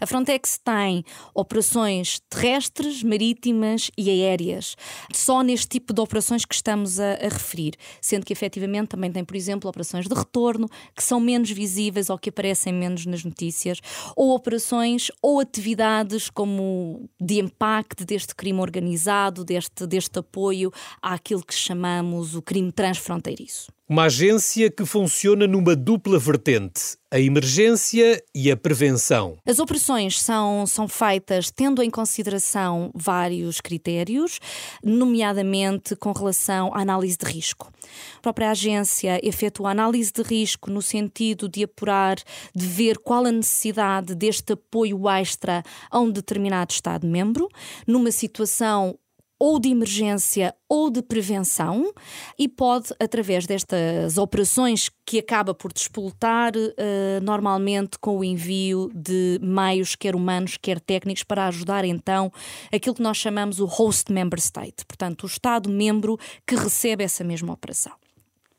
A 0.00 0.06
Frontex 0.06 0.58
tem 0.62 1.04
operações 1.34 2.20
terrestres, 2.28 3.02
marítimas 3.02 3.90
e 3.96 4.10
aéreas, 4.10 4.76
só 5.12 5.42
neste 5.42 5.68
tipo 5.68 5.92
de 5.92 6.00
operações 6.00 6.44
que 6.44 6.54
estamos 6.54 6.98
a, 7.00 7.14
a, 7.14 7.28
referir, 7.28 7.74
sendo 8.00 8.24
que 8.24 8.32
efetivamente 8.32 8.88
também 8.88 9.10
tem, 9.10 9.24
por 9.24 9.36
exemplo, 9.36 9.68
operações 9.68 10.06
de 10.06 10.14
retorno 10.14 10.68
que 10.94 11.02
são 11.02 11.20
menos 11.20 11.50
visíveis 11.50 12.10
ou 12.10 12.18
que 12.18 12.30
aparecem 12.30 12.72
menos 12.72 13.06
nas 13.06 13.24
notícias, 13.24 13.80
ou 14.14 14.34
operações 14.34 15.10
ou 15.22 15.40
atividades 15.40 16.30
como 16.30 17.08
de 17.20 17.38
impacto 17.40 18.04
deste 18.04 18.34
crime 18.34 18.60
organizado, 18.60 19.44
deste, 19.44 19.86
deste 19.86 20.18
apoio 20.18 20.72
àquilo 21.02 21.44
que 21.44 21.54
chamamos 21.54 22.34
o 22.34 22.42
crime 22.42 22.72
transfronteiriço. 22.72 23.75
Uma 23.88 24.06
agência 24.06 24.68
que 24.68 24.84
funciona 24.84 25.46
numa 25.46 25.76
dupla 25.76 26.18
vertente, 26.18 26.96
a 27.08 27.20
emergência 27.20 28.20
e 28.34 28.50
a 28.50 28.56
prevenção. 28.56 29.38
As 29.46 29.60
operações 29.60 30.20
são, 30.20 30.66
são 30.66 30.88
feitas 30.88 31.52
tendo 31.52 31.80
em 31.80 31.88
consideração 31.88 32.90
vários 32.92 33.60
critérios, 33.60 34.40
nomeadamente 34.82 35.94
com 35.94 36.10
relação 36.10 36.74
à 36.74 36.80
análise 36.80 37.16
de 37.16 37.26
risco. 37.26 37.72
A 38.18 38.22
própria 38.22 38.50
agência 38.50 39.20
efetua 39.22 39.70
análise 39.70 40.10
de 40.12 40.22
risco 40.22 40.68
no 40.68 40.82
sentido 40.82 41.48
de 41.48 41.62
apurar, 41.62 42.16
de 42.52 42.66
ver 42.66 42.98
qual 42.98 43.24
a 43.24 43.30
necessidade 43.30 44.16
deste 44.16 44.54
apoio 44.54 45.08
extra 45.08 45.62
a 45.88 46.00
um 46.00 46.10
determinado 46.10 46.72
Estado-membro, 46.72 47.48
numa 47.86 48.10
situação 48.10 48.98
ou 49.38 49.58
de 49.58 49.68
emergência 49.68 50.54
ou 50.68 50.90
de 50.90 51.02
prevenção 51.02 51.92
e 52.38 52.48
pode, 52.48 52.88
através 53.00 53.46
destas 53.46 54.18
operações 54.18 54.90
que 55.04 55.18
acaba 55.18 55.54
por 55.54 55.72
despoltar, 55.72 56.52
uh, 56.56 57.22
normalmente 57.22 57.98
com 57.98 58.18
o 58.18 58.24
envio 58.24 58.90
de 58.94 59.38
meios, 59.42 59.94
quer 59.94 60.16
humanos, 60.16 60.56
quer 60.56 60.80
técnicos, 60.80 61.22
para 61.22 61.46
ajudar 61.46 61.84
então 61.84 62.32
aquilo 62.72 62.94
que 62.94 63.02
nós 63.02 63.16
chamamos 63.16 63.60
o 63.60 63.66
host 63.66 64.12
member 64.12 64.38
state, 64.38 64.84
portanto, 64.86 65.24
o 65.24 65.26
Estado-membro 65.26 66.18
que 66.46 66.54
recebe 66.54 67.04
essa 67.04 67.22
mesma 67.22 67.52
operação. 67.52 67.92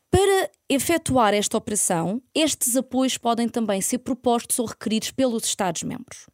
Para 0.10 0.50
efetuar 0.69 1.34
esta 1.34 1.57
operação, 1.57 2.22
estes 2.34 2.77
apoios 2.77 3.17
podem 3.17 3.50
também 3.50 3.81
ser 3.81 3.98
propostos 4.00 4.57
ou 4.57 4.65
requeridos 4.65 5.12
pelos 5.12 5.46
Estados-membros 5.46 6.27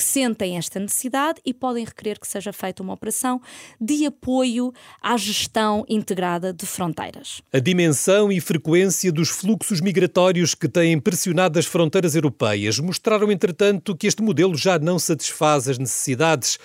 que 0.00 0.04
sentem 0.04 0.56
esta 0.56 0.80
necessidade 0.80 1.42
e 1.44 1.52
podem 1.52 1.84
requerer 1.84 2.18
que 2.18 2.26
seja 2.26 2.54
feita 2.54 2.82
uma 2.82 2.94
operação 2.94 3.38
de 3.78 4.06
apoio 4.06 4.72
à 5.02 5.14
gestão 5.18 5.84
integrada 5.86 6.54
de 6.54 6.64
fronteiras. 6.64 7.42
A 7.52 7.58
dimensão 7.58 8.32
e 8.32 8.40
frequência 8.40 9.12
dos 9.12 9.28
fluxos 9.28 9.78
migratórios 9.82 10.54
que 10.54 10.66
têm 10.66 10.98
pressionado 10.98 11.58
as 11.58 11.66
fronteiras 11.66 12.14
europeias 12.14 12.78
mostraram, 12.78 13.30
entretanto, 13.30 13.94
que 13.94 14.06
este 14.06 14.22
modelo 14.22 14.56
já 14.56 14.78
não 14.78 14.98
satisfaz 14.98 15.68
as 15.68 15.76
necessidades. 15.76 16.58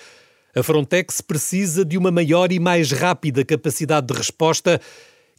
A 0.54 0.62
Frontex 0.62 1.20
precisa 1.20 1.84
de 1.84 1.98
uma 1.98 2.10
maior 2.10 2.50
e 2.50 2.58
mais 2.58 2.90
rápida 2.90 3.44
capacidade 3.44 4.06
de 4.06 4.14
resposta 4.14 4.80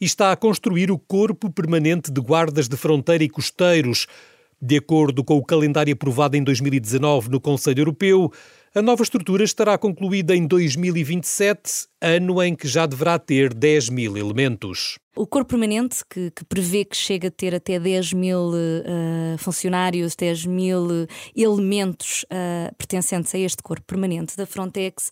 e 0.00 0.04
está 0.04 0.30
a 0.30 0.36
construir 0.36 0.92
o 0.92 0.98
Corpo 1.00 1.50
Permanente 1.50 2.12
de 2.12 2.20
Guardas 2.20 2.68
de 2.68 2.76
Fronteira 2.76 3.24
e 3.24 3.28
Costeiros 3.28 4.06
de 4.60 4.76
acordo 4.76 5.22
com 5.22 5.36
o 5.36 5.44
calendário 5.44 5.92
aprovado 5.92 6.36
em 6.36 6.42
2019 6.42 7.30
no 7.30 7.40
Conselho 7.40 7.80
Europeu, 7.80 8.32
a 8.74 8.82
nova 8.82 9.02
estrutura 9.02 9.44
estará 9.44 9.78
concluída 9.78 10.36
em 10.36 10.46
2027, 10.46 11.86
ano 12.00 12.42
em 12.42 12.54
que 12.54 12.68
já 12.68 12.86
deverá 12.86 13.18
ter 13.18 13.54
10 13.54 13.88
mil 13.88 14.16
elementos. 14.16 14.98
O 15.16 15.26
corpo 15.26 15.50
permanente, 15.50 16.04
que, 16.08 16.30
que 16.30 16.44
prevê 16.44 16.84
que 16.84 16.96
chega 16.96 17.28
a 17.28 17.30
ter 17.30 17.54
até 17.54 17.80
10 17.80 18.12
mil 18.12 18.50
uh, 18.50 19.38
funcionários, 19.38 20.14
10 20.14 20.46
mil 20.46 21.06
elementos 21.34 22.24
uh, 22.24 22.74
pertencentes 22.76 23.34
a 23.34 23.38
este 23.38 23.62
corpo 23.62 23.84
permanente 23.86 24.36
da 24.36 24.46
Frontex, 24.46 25.10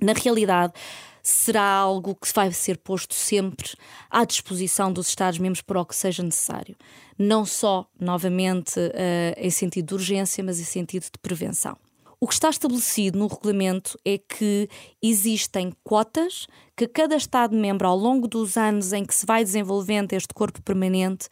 na 0.00 0.12
realidade 0.12 0.72
será 1.22 1.62
algo 1.62 2.14
que 2.14 2.32
vai 2.34 2.52
ser 2.52 2.78
posto 2.78 3.14
sempre 3.14 3.70
à 4.10 4.24
disposição 4.24 4.92
dos 4.92 5.08
Estados-membros 5.08 5.62
para 5.62 5.80
o 5.80 5.84
que 5.84 5.94
seja 5.94 6.22
necessário. 6.22 6.76
Não 7.18 7.44
só, 7.44 7.86
novamente, 7.98 8.78
uh, 8.78 9.34
em 9.36 9.50
sentido 9.50 9.88
de 9.88 9.94
urgência, 9.94 10.42
mas 10.42 10.58
em 10.58 10.64
sentido 10.64 11.04
de 11.04 11.18
prevenção. 11.20 11.76
O 12.22 12.26
que 12.26 12.34
está 12.34 12.50
estabelecido 12.50 13.18
no 13.18 13.26
regulamento 13.26 13.98
é 14.04 14.18
que 14.18 14.68
existem 15.02 15.72
cotas 15.82 16.46
que 16.76 16.86
cada 16.86 17.16
Estado-membro, 17.16 17.88
ao 17.88 17.96
longo 17.96 18.28
dos 18.28 18.58
anos 18.58 18.92
em 18.92 19.06
que 19.06 19.14
se 19.14 19.24
vai 19.24 19.42
desenvolvendo 19.42 20.12
este 20.12 20.34
corpo 20.34 20.60
permanente, 20.62 21.28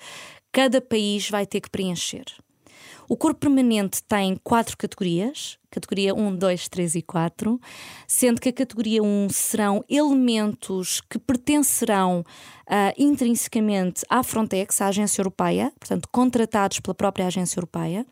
cada 0.51 0.81
país 0.81 1.29
vai 1.29 1.47
ter 1.47 1.61
que 1.61 1.69
preencher. 1.69 2.25
O 3.09 3.17
corpo 3.17 3.41
permanente 3.41 4.03
tem 4.03 4.37
quatro 4.45 4.77
categorias, 4.77 5.59
categoria 5.71 6.15
1, 6.15 6.37
2, 6.37 6.69
3 6.69 6.95
e 6.97 7.03
4, 7.03 7.59
sendo 8.07 8.39
que 8.39 8.51
a 8.51 8.53
categoria 8.53 9.03
1 9.03 9.31
serão 9.31 9.83
elementos 9.89 11.01
que 11.09 11.19
pertencerão 11.19 12.21
uh, 12.21 12.93
intrinsecamente 12.99 14.03
à 14.11 14.23
Frontex, 14.23 14.83
à 14.83 14.89
agência 14.89 15.23
europeia, 15.23 15.73
portanto, 15.81 16.07
contratados 16.13 16.81
pela 16.81 16.95
própria 16.95 17.27
agência 17.29 17.59
europeia. 17.59 18.05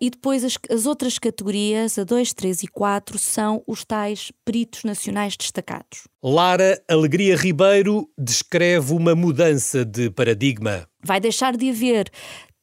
E 0.00 0.10
depois 0.10 0.44
as, 0.44 0.56
as, 0.70 0.86
outras 0.86 1.18
categorias, 1.18 1.98
a 1.98 2.04
2, 2.04 2.32
3 2.32 2.62
e 2.62 2.68
4, 2.68 3.18
são 3.18 3.62
os 3.66 3.84
tais 3.84 4.30
peritos 4.44 4.84
nacionais 4.84 5.36
destacados. 5.36 6.06
Lara 6.22 6.80
Alegria 6.88 7.36
Ribeiro 7.36 8.08
descreve 8.16 8.92
uma 8.92 9.14
mudança 9.14 9.84
de 9.84 10.08
paradigma. 10.08 10.88
Vai 11.02 11.20
deixar 11.20 11.56
de 11.56 11.68
haver 11.68 12.10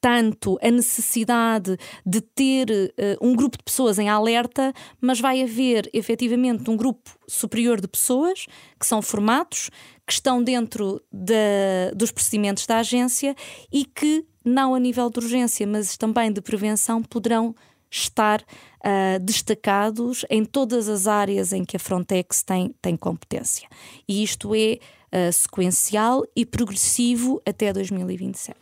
tanto 0.05 0.55
a 0.61 0.69
necessidade 0.69 1.75
de 2.05 2.21
ter 2.21 2.69
uh, 2.69 3.27
um 3.27 3.35
grupo 3.35 3.57
de 3.57 3.63
pessoas 3.63 3.97
em 3.97 4.07
alerta, 4.07 4.71
mas 5.01 5.19
vai 5.19 5.41
haver 5.41 5.89
efetivamente 5.91 6.69
um 6.69 6.77
grupo 6.77 7.09
superior 7.27 7.81
de 7.81 7.87
pessoas 7.87 8.45
que 8.79 8.85
são 8.85 9.01
formados, 9.01 9.71
que 10.05 10.13
estão 10.13 10.43
dentro 10.43 11.01
de, 11.11 11.91
dos 11.95 12.11
procedimentos 12.11 12.67
da 12.67 12.77
agência 12.77 13.35
e 13.73 13.83
que, 13.83 14.23
não 14.45 14.75
a 14.75 14.79
nível 14.79 15.09
de 15.09 15.17
urgência, 15.17 15.65
mas 15.65 15.97
também 15.97 16.31
de 16.31 16.39
prevenção, 16.39 17.01
poderão 17.01 17.55
estar 17.89 18.41
uh, 18.41 19.19
destacados 19.19 20.23
em 20.29 20.45
todas 20.45 20.87
as 20.87 21.07
áreas 21.07 21.51
em 21.51 21.65
que 21.65 21.77
a 21.77 21.79
Frontex 21.79 22.43
tem, 22.43 22.75
tem 22.79 22.95
competência. 22.95 23.67
E 24.07 24.21
isto 24.21 24.53
é 24.53 24.77
uh, 25.11 25.33
sequencial 25.33 26.23
e 26.35 26.45
progressivo 26.45 27.41
até 27.43 27.73
2027. 27.73 28.55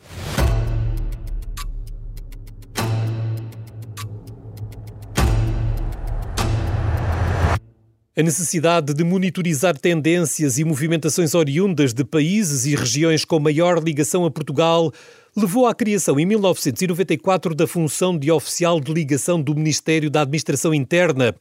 A 8.15 8.21
necessidade 8.21 8.93
de 8.93 9.03
monitorizar 9.03 9.75
tendências 9.75 10.59
e 10.59 10.63
movimentações 10.63 11.33
oriundas 11.33 11.95
de 11.95 12.05
países 12.05 12.63
e 12.67 12.75
regiões 12.75 13.25
com 13.25 13.39
maior 13.39 13.83
ligação 13.83 14.23
a 14.23 14.29
Portugal 14.29 14.91
levou 15.35 15.65
à 15.65 15.73
criação 15.73 16.19
em 16.19 16.25
1994 16.27 17.55
da 17.55 17.65
função 17.65 18.15
de 18.15 18.31
oficial 18.31 18.79
de 18.79 18.93
ligação 18.93 19.41
do 19.41 19.55
Ministério 19.55 20.11
da 20.11 20.21
Administração 20.21 20.75
Interna. 20.75 21.35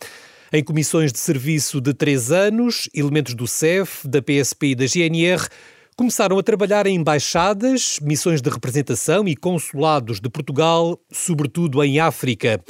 Em 0.50 0.64
comissões 0.64 1.12
de 1.12 1.19
serviço 1.19 1.79
de 1.79 1.93
três 1.93 2.33
anos, 2.33 2.88
elementos 2.95 3.35
do 3.35 3.47
CEF, 3.47 4.09
da 4.09 4.23
PSP 4.23 4.69
e 4.69 4.75
da 4.75 4.87
GNR 4.87 5.47
começaram 5.95 6.38
a 6.38 6.43
trabalhar 6.43 6.87
em 6.87 6.97
embaixadas, 6.97 7.99
missões 8.00 8.41
de 8.41 8.49
representação 8.49 9.29
e 9.29 9.37
consulados 9.37 10.21
de 10.21 10.31
Portugal, 10.31 10.99
sobretudo 11.12 11.85
em 11.85 12.00
África. 12.00 12.64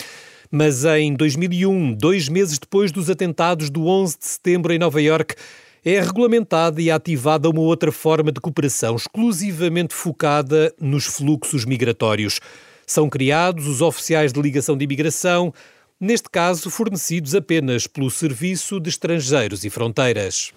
Mas 0.54 0.84
em 0.84 1.14
2001, 1.14 1.94
dois 1.94 2.28
meses 2.28 2.58
depois 2.58 2.92
dos 2.92 3.08
atentados 3.08 3.70
do 3.70 3.86
11 3.86 4.18
de 4.18 4.26
setembro 4.26 4.70
em 4.70 4.78
Nova 4.78 5.00
Iorque, 5.00 5.34
é 5.82 5.98
regulamentada 5.98 6.82
e 6.82 6.90
ativada 6.90 7.48
uma 7.48 7.62
outra 7.62 7.90
forma 7.90 8.30
de 8.30 8.38
cooperação 8.38 8.94
exclusivamente 8.94 9.94
focada 9.94 10.70
nos 10.78 11.06
fluxos 11.06 11.64
migratórios. 11.64 12.38
São 12.86 13.08
criados 13.08 13.66
os 13.66 13.80
oficiais 13.80 14.30
de 14.30 14.42
ligação 14.42 14.76
de 14.76 14.84
imigração, 14.84 15.54
neste 15.98 16.28
caso 16.28 16.68
fornecidos 16.68 17.34
apenas 17.34 17.86
pelo 17.86 18.10
Serviço 18.10 18.78
de 18.78 18.90
Estrangeiros 18.90 19.64
e 19.64 19.70
Fronteiras. 19.70 20.52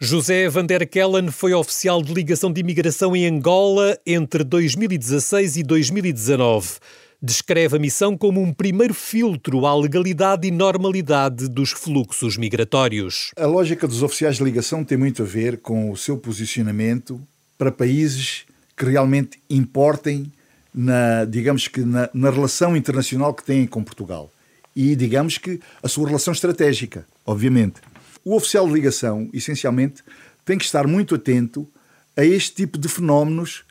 José 0.00 0.48
Van 0.48 0.64
der 0.64 0.86
Kellen 0.86 1.28
foi 1.32 1.52
oficial 1.52 2.00
de 2.00 2.14
ligação 2.14 2.52
de 2.52 2.60
imigração 2.60 3.16
em 3.16 3.26
Angola 3.26 3.98
entre 4.06 4.44
2016 4.44 5.56
e 5.56 5.62
2019. 5.64 6.78
Descreve 7.20 7.76
a 7.76 7.80
missão 7.80 8.16
como 8.16 8.40
um 8.40 8.52
primeiro 8.52 8.94
filtro 8.94 9.66
à 9.66 9.74
legalidade 9.74 10.46
e 10.46 10.52
normalidade 10.52 11.48
dos 11.48 11.72
fluxos 11.72 12.36
migratórios. 12.36 13.32
A 13.36 13.46
lógica 13.46 13.88
dos 13.88 14.00
oficiais 14.04 14.36
de 14.36 14.44
ligação 14.44 14.84
tem 14.84 14.96
muito 14.96 15.24
a 15.24 15.26
ver 15.26 15.58
com 15.58 15.90
o 15.90 15.96
seu 15.96 16.16
posicionamento 16.16 17.20
para 17.58 17.72
países 17.72 18.44
que 18.76 18.84
realmente 18.84 19.40
importem 19.50 20.32
na, 20.72 21.24
digamos 21.24 21.66
que 21.66 21.80
na, 21.80 22.08
na 22.14 22.30
relação 22.30 22.76
internacional 22.76 23.34
que 23.34 23.42
têm 23.42 23.66
com 23.66 23.82
Portugal 23.82 24.30
e 24.76 24.94
digamos 24.94 25.38
que 25.38 25.58
a 25.82 25.88
sua 25.88 26.06
relação 26.06 26.32
estratégica, 26.32 27.04
obviamente. 27.26 27.80
O 28.28 28.36
oficial 28.36 28.66
de 28.66 28.74
ligação, 28.74 29.30
essencialmente, 29.32 30.04
tem 30.44 30.58
que 30.58 30.64
estar 30.66 30.86
muito 30.86 31.14
atento 31.14 31.66
a 32.14 32.22
este 32.22 32.56
tipo 32.56 32.76
de 32.76 32.86
fenómenos 32.86 33.64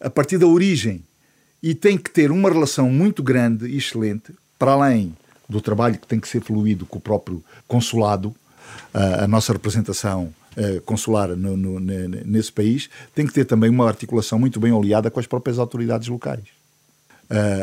a 0.00 0.08
partir 0.08 0.38
da 0.38 0.46
origem 0.46 1.04
e 1.62 1.74
tem 1.74 1.98
que 1.98 2.10
ter 2.10 2.30
uma 2.30 2.48
relação 2.48 2.88
muito 2.88 3.22
grande 3.22 3.66
e 3.66 3.76
excelente, 3.76 4.32
para 4.58 4.72
além 4.72 5.14
do 5.46 5.60
trabalho 5.60 5.98
que 5.98 6.06
tem 6.06 6.18
que 6.18 6.26
ser 6.26 6.40
fluído 6.40 6.86
com 6.86 6.96
o 6.96 7.02
próprio 7.02 7.44
consulado, 7.66 8.34
a 8.94 9.28
nossa 9.28 9.52
representação 9.52 10.32
consular 10.86 11.28
no, 11.36 11.54
no, 11.54 11.78
nesse 11.78 12.50
país, 12.50 12.88
tem 13.14 13.26
que 13.26 13.34
ter 13.34 13.44
também 13.44 13.68
uma 13.68 13.86
articulação 13.86 14.38
muito 14.38 14.58
bem 14.58 14.72
oleada 14.72 15.10
com 15.10 15.20
as 15.20 15.26
próprias 15.26 15.58
autoridades 15.58 16.08
locais. 16.08 16.44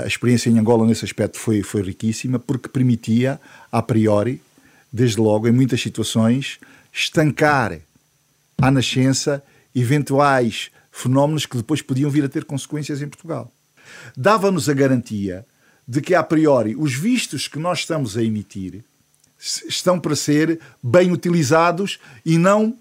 A 0.04 0.06
experiência 0.06 0.52
em 0.52 0.60
Angola 0.60 0.86
nesse 0.86 1.06
aspecto 1.06 1.40
foi, 1.40 1.64
foi 1.64 1.82
riquíssima 1.82 2.38
porque 2.38 2.70
permitia, 2.70 3.42
a 3.72 3.82
priori, 3.82 4.40
desde 4.96 5.20
logo, 5.20 5.46
em 5.46 5.52
muitas 5.52 5.82
situações, 5.82 6.58
estancar 6.94 7.78
à 8.58 8.72
nascença 8.72 9.44
eventuais 9.76 10.72
fenómenos 10.90 11.46
que 11.46 11.58
depois 11.58 11.82
podiam 11.82 12.10
vir 12.10 12.24
a 12.24 12.30
ter 12.30 12.46
consequências 12.46 13.02
em 13.02 13.10
Portugal. 13.10 13.52
Dava-nos 14.16 14.70
a 14.70 14.74
garantia 14.74 15.46
de 15.86 16.00
que, 16.00 16.16
a 16.16 16.24
priori, 16.24 16.78
os 16.78 16.94
vistos 16.94 17.46
que 17.46 17.60
nós 17.60 17.80
estamos 17.80 18.16
a 18.16 18.24
emitir 18.24 18.86
estão 19.38 20.00
para 20.00 20.16
ser 20.16 20.62
bem 20.82 21.12
utilizados 21.12 22.00
e 22.26 22.38
não 22.38 22.74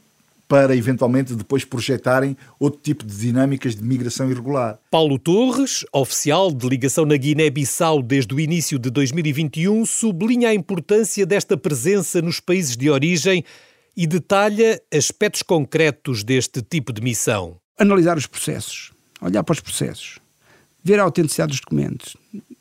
para 0.49 0.77
eventualmente 0.77 1.35
depois 1.35 1.65
projetarem 1.65 2.37
outro 2.59 2.81
tipo 2.81 3.05
de 3.05 3.17
dinâmicas 3.17 3.75
de 3.75 3.83
migração 3.83 4.31
irregular. 4.31 4.79
Paulo 4.91 5.19
Torres, 5.19 5.85
oficial 5.93 6.53
de 6.53 6.69
ligação 6.69 7.05
na 7.05 7.17
Guiné-Bissau 7.17 8.03
desde 8.03 8.35
o 8.35 8.41
início 8.41 8.79
de 8.79 8.91
2021, 8.91 9.85
sublinha 9.87 10.51
a 10.51 10.55
importância 10.55 11.25
desta 11.25 11.57
presença 11.57 12.21
nos 12.21 12.41
países 12.41 12.77
de 12.77 12.91
origem 12.91 13.45
e 13.97 14.07
detalha 14.07 14.81
aspectos 14.93 15.43
concretos 15.43 16.25
deste 16.25 16.61
tipo 16.61 16.93
de 16.93 17.01
missão. 17.01 17.57
Analisar 17.79 18.17
os 18.17 18.27
processos, 18.27 18.93
olhar 19.21 19.43
para 19.43 19.55
os 19.55 19.61
processos, 19.61 20.19
ver 20.83 21.01
a 21.01 21.05
autenticidade 21.05 21.51
dos 21.51 21.61
documentos, 21.61 22.17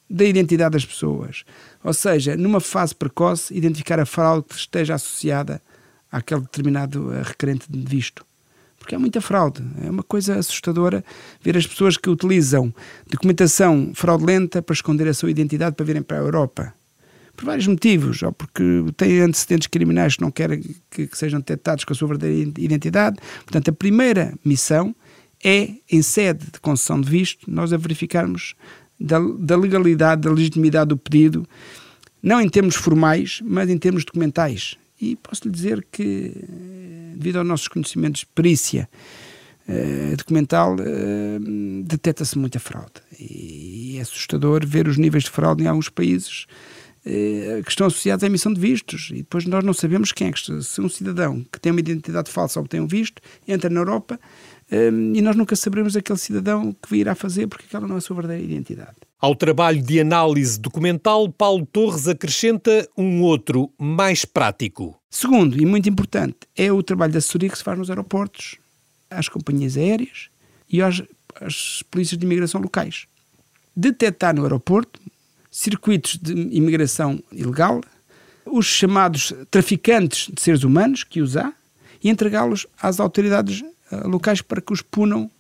da 0.10 0.24
identidade 0.26 0.74
das 0.74 0.86
pessoas. 0.86 1.44
Ou 1.84 1.94
seja, 1.94 2.38
numa 2.38 2.60
fase 2.60 2.96
precoce, 2.96 3.54
identificar 3.56 4.00
a 4.00 4.06
fraude 4.06 4.46
que 4.48 4.56
esteja 4.56 4.94
associada 4.94 5.62
àquele 6.14 6.42
determinado 6.42 7.12
eh, 7.12 7.24
requerente 7.24 7.66
de 7.70 7.80
visto. 7.80 8.24
Porque 8.78 8.94
há 8.94 9.00
muita 9.00 9.20
fraude. 9.20 9.64
É 9.84 9.90
uma 9.90 10.04
coisa 10.04 10.36
assustadora 10.36 11.04
ver 11.42 11.58
as 11.58 11.66
pessoas 11.66 11.98
que 11.98 12.10
utilizam 12.10 12.74
documentação 13.10 13.92
fraudulenta 13.96 14.62
para 14.62 14.74
esconder 14.74 15.08
a 15.08 15.14
sua 15.14 15.32
identidade 15.32 15.76
para 15.76 15.86
virem 15.86 16.04
para 16.04 16.18
a 16.18 16.20
Europa. 16.20 16.74
Por 17.36 17.46
vários 17.46 17.66
motivos, 17.66 18.22
ou 18.22 18.32
porque 18.32 18.64
têm 18.96 19.22
antecedentes 19.22 19.68
criminais 19.68 20.16
que 20.16 20.22
não 20.22 20.30
querem 20.30 20.62
que, 20.92 21.08
que 21.08 21.18
sejam 21.18 21.40
detectados 21.40 21.84
com 21.84 21.94
a 21.94 21.96
sua 21.96 22.10
verdadeira 22.10 22.52
identidade. 22.60 23.18
Portanto, 23.44 23.70
a 23.70 23.74
primeira 23.74 24.34
missão 24.46 24.96
é, 25.44 25.72
em 25.90 26.02
sede 26.02 26.46
de 26.52 26.60
concessão 26.60 27.02
de 27.02 27.10
visto, 27.10 27.50
nós 27.50 27.74
a 27.74 27.78
verificarmos 27.78 28.54
da, 29.00 29.20
da 29.40 29.58
legalidade, 29.58 30.22
da 30.22 30.32
legitimidade 30.32 30.90
do 30.90 30.98
pedido, 30.98 31.48
não 32.22 32.40
em 32.40 32.48
termos 32.48 32.76
formais, 32.76 33.42
mas 33.44 33.70
em 33.70 33.78
termos 33.78 34.06
documentais. 34.06 34.78
E 35.04 35.18
posso 35.18 35.42
lhe 35.44 35.52
dizer 35.52 35.86
que, 35.92 36.32
devido 37.16 37.38
aos 37.38 37.48
nossos 37.48 37.68
conhecimentos 37.68 38.22
de 38.22 38.28
perícia 38.28 38.90
uh, 39.68 40.16
documental, 40.16 40.76
uh, 40.76 41.84
detecta-se 41.84 42.38
muita 42.38 42.58
fraude. 42.58 42.94
E 43.20 43.98
é 43.98 44.02
assustador 44.02 44.66
ver 44.66 44.88
os 44.88 44.98
níveis 44.98 45.26
de 45.26 45.30
fraude 45.30 45.64
em 45.64 45.68
alguns 45.68 45.90
países 45.90 46.46
que 47.06 47.70
estão 47.70 47.88
associados 47.88 48.24
à 48.24 48.28
emissão 48.28 48.54
de 48.54 48.62
vistos. 48.62 49.10
E 49.12 49.18
depois 49.18 49.44
nós 49.46 49.62
não 49.62 49.74
sabemos 49.74 50.14
quem 50.14 50.30
é 50.30 50.32
que. 50.32 50.64
Se 50.64 50.80
um 50.80 50.88
cidadão 50.88 51.46
que 51.52 51.60
tem 51.60 51.74
uma 51.74 51.82
identidade 51.82 52.32
falsa 52.32 52.62
ou 52.62 52.66
tem 52.66 52.80
um 52.80 52.88
visto 52.88 53.22
entra 53.46 53.70
na 53.70 53.82
Europa 53.82 54.18
e 54.72 55.22
nós 55.22 55.36
nunca 55.36 55.54
saberemos 55.54 55.98
aquele 55.98 56.18
cidadão 56.18 56.72
que 56.72 56.90
virá 56.90 57.14
fazer 57.14 57.48
porque 57.48 57.66
aquela 57.66 57.86
não 57.90 57.96
é 57.96 57.98
a 57.98 58.02
sua 58.02 58.16
verdadeira 58.16 58.50
identidade. 58.50 58.96
Ao 59.24 59.34
trabalho 59.34 59.82
de 59.82 60.02
análise 60.02 60.60
documental, 60.60 61.32
Paulo 61.32 61.66
Torres 61.66 62.10
acrescenta 62.10 62.86
um 62.98 63.22
outro 63.22 63.72
mais 63.80 64.26
prático. 64.26 65.00
Segundo, 65.10 65.58
e 65.58 65.66
muito 65.66 65.88
importante, 65.88 66.40
é 66.58 66.70
o 66.74 66.84
trabalho 66.84 67.14
de 67.14 67.20
assessoria 67.20 67.50
que 67.50 67.58
se 67.58 67.64
faz 67.64 67.80
nos 67.80 67.90
aeroportos, 67.90 68.58
às 69.10 69.30
companhias 69.30 69.78
aéreas 69.78 70.28
e 70.70 70.82
às, 70.82 71.02
às 71.40 71.82
polícias 71.90 72.20
de 72.20 72.26
imigração 72.26 72.60
locais. 72.60 73.06
Detectar 73.74 74.36
no 74.36 74.44
aeroporto 74.44 75.00
circuitos 75.50 76.18
de 76.22 76.34
imigração 76.34 77.24
ilegal, 77.32 77.80
os 78.46 78.66
chamados 78.66 79.32
traficantes 79.50 80.30
de 80.34 80.42
seres 80.42 80.66
humanos 80.66 81.06
que 81.06 81.22
os 81.22 81.38
há 81.38 81.54
e 82.04 82.10
entregá-los 82.10 82.68
às 82.78 83.00
autoridades 83.00 83.64
eh, 83.90 83.96
locais 84.06 84.42
para 84.42 84.60
que 84.60 84.74
os 84.74 84.82
punam. 84.82 85.32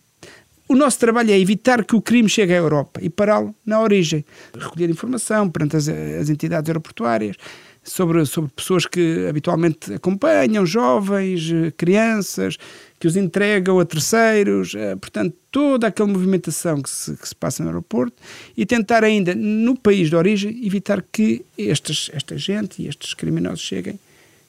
O 0.73 0.75
nosso 0.75 0.97
trabalho 0.97 1.29
é 1.29 1.39
evitar 1.39 1.85
que 1.85 1.95
o 1.95 2.01
crime 2.01 2.27
chegue 2.27 2.51
à 2.51 2.55
Europa 2.55 2.99
e 2.99 3.07
pará-lo 3.07 3.53
na 3.63 3.79
origem. 3.79 4.25
Recolher 4.57 4.89
informação 4.89 5.47
perante 5.47 5.77
as, 5.77 5.87
as 5.87 6.31
entidades 6.31 6.67
aeroportuárias 6.67 7.35
sobre, 7.83 8.25
sobre 8.25 8.49
pessoas 8.55 8.87
que 8.87 9.27
habitualmente 9.29 9.93
acompanham, 9.93 10.65
jovens, 10.65 11.51
eh, 11.53 11.71
crianças, 11.77 12.57
que 12.99 13.05
os 13.05 13.15
entregam 13.15 13.79
a 13.79 13.85
terceiros, 13.85 14.73
eh, 14.73 14.95
portanto, 14.95 15.35
toda 15.51 15.85
aquela 15.85 16.09
movimentação 16.09 16.81
que 16.81 16.89
se, 16.89 17.15
que 17.17 17.27
se 17.27 17.35
passa 17.35 17.61
no 17.61 17.69
aeroporto 17.69 18.17
e 18.57 18.65
tentar 18.65 19.03
ainda, 19.03 19.35
no 19.35 19.77
país 19.77 20.09
de 20.09 20.15
origem, 20.15 20.65
evitar 20.65 21.03
que 21.11 21.45
estes, 21.55 22.09
esta 22.11 22.35
gente 22.35 22.81
e 22.81 22.87
estes 22.87 23.13
criminosos 23.13 23.59
cheguem 23.59 23.99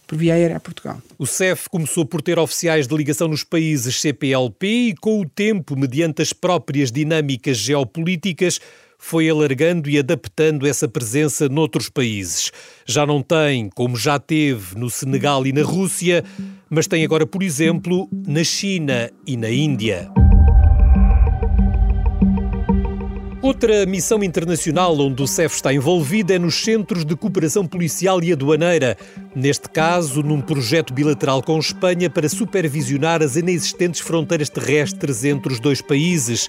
por 0.06 0.16
via 0.18 0.34
aérea 0.34 0.56
a 0.56 0.60
Portugal. 0.60 1.00
O 1.18 1.26
CEF 1.26 1.68
começou 1.68 2.04
por 2.04 2.20
ter 2.22 2.38
oficiais 2.38 2.86
de 2.86 2.96
ligação 2.96 3.28
nos 3.28 3.44
países 3.44 4.00
CPLP 4.00 4.66
e, 4.66 4.94
com 4.94 5.20
o 5.20 5.28
tempo, 5.28 5.76
mediante 5.76 6.22
as 6.22 6.32
próprias 6.32 6.90
dinâmicas 6.92 7.56
geopolíticas, 7.56 8.60
foi 8.98 9.28
alargando 9.28 9.90
e 9.90 9.98
adaptando 9.98 10.66
essa 10.66 10.88
presença 10.88 11.48
noutros 11.48 11.90
países. 11.90 12.50
Já 12.86 13.04
não 13.04 13.22
tem, 13.22 13.68
como 13.68 13.96
já 13.96 14.18
teve 14.18 14.78
no 14.78 14.88
Senegal 14.88 15.46
e 15.46 15.52
na 15.52 15.62
Rússia, 15.62 16.24
mas 16.70 16.86
tem 16.86 17.04
agora, 17.04 17.26
por 17.26 17.42
exemplo, 17.42 18.08
na 18.26 18.42
China 18.42 19.10
e 19.26 19.36
na 19.36 19.50
Índia. 19.50 20.23
Outra 23.44 23.84
missão 23.84 24.24
internacional 24.24 24.98
onde 24.98 25.22
o 25.22 25.26
CEF 25.26 25.56
está 25.56 25.70
envolvido 25.70 26.32
é 26.32 26.38
nos 26.38 26.64
Centros 26.64 27.04
de 27.04 27.14
Cooperação 27.14 27.66
Policial 27.66 28.22
e 28.22 28.32
Aduaneira, 28.32 28.96
neste 29.36 29.68
caso 29.68 30.22
num 30.22 30.40
projeto 30.40 30.94
bilateral 30.94 31.42
com 31.42 31.58
Espanha 31.58 32.08
para 32.08 32.26
supervisionar 32.26 33.22
as 33.22 33.36
inexistentes 33.36 34.00
fronteiras 34.00 34.48
terrestres 34.48 35.26
entre 35.26 35.52
os 35.52 35.60
dois 35.60 35.82
países. 35.82 36.48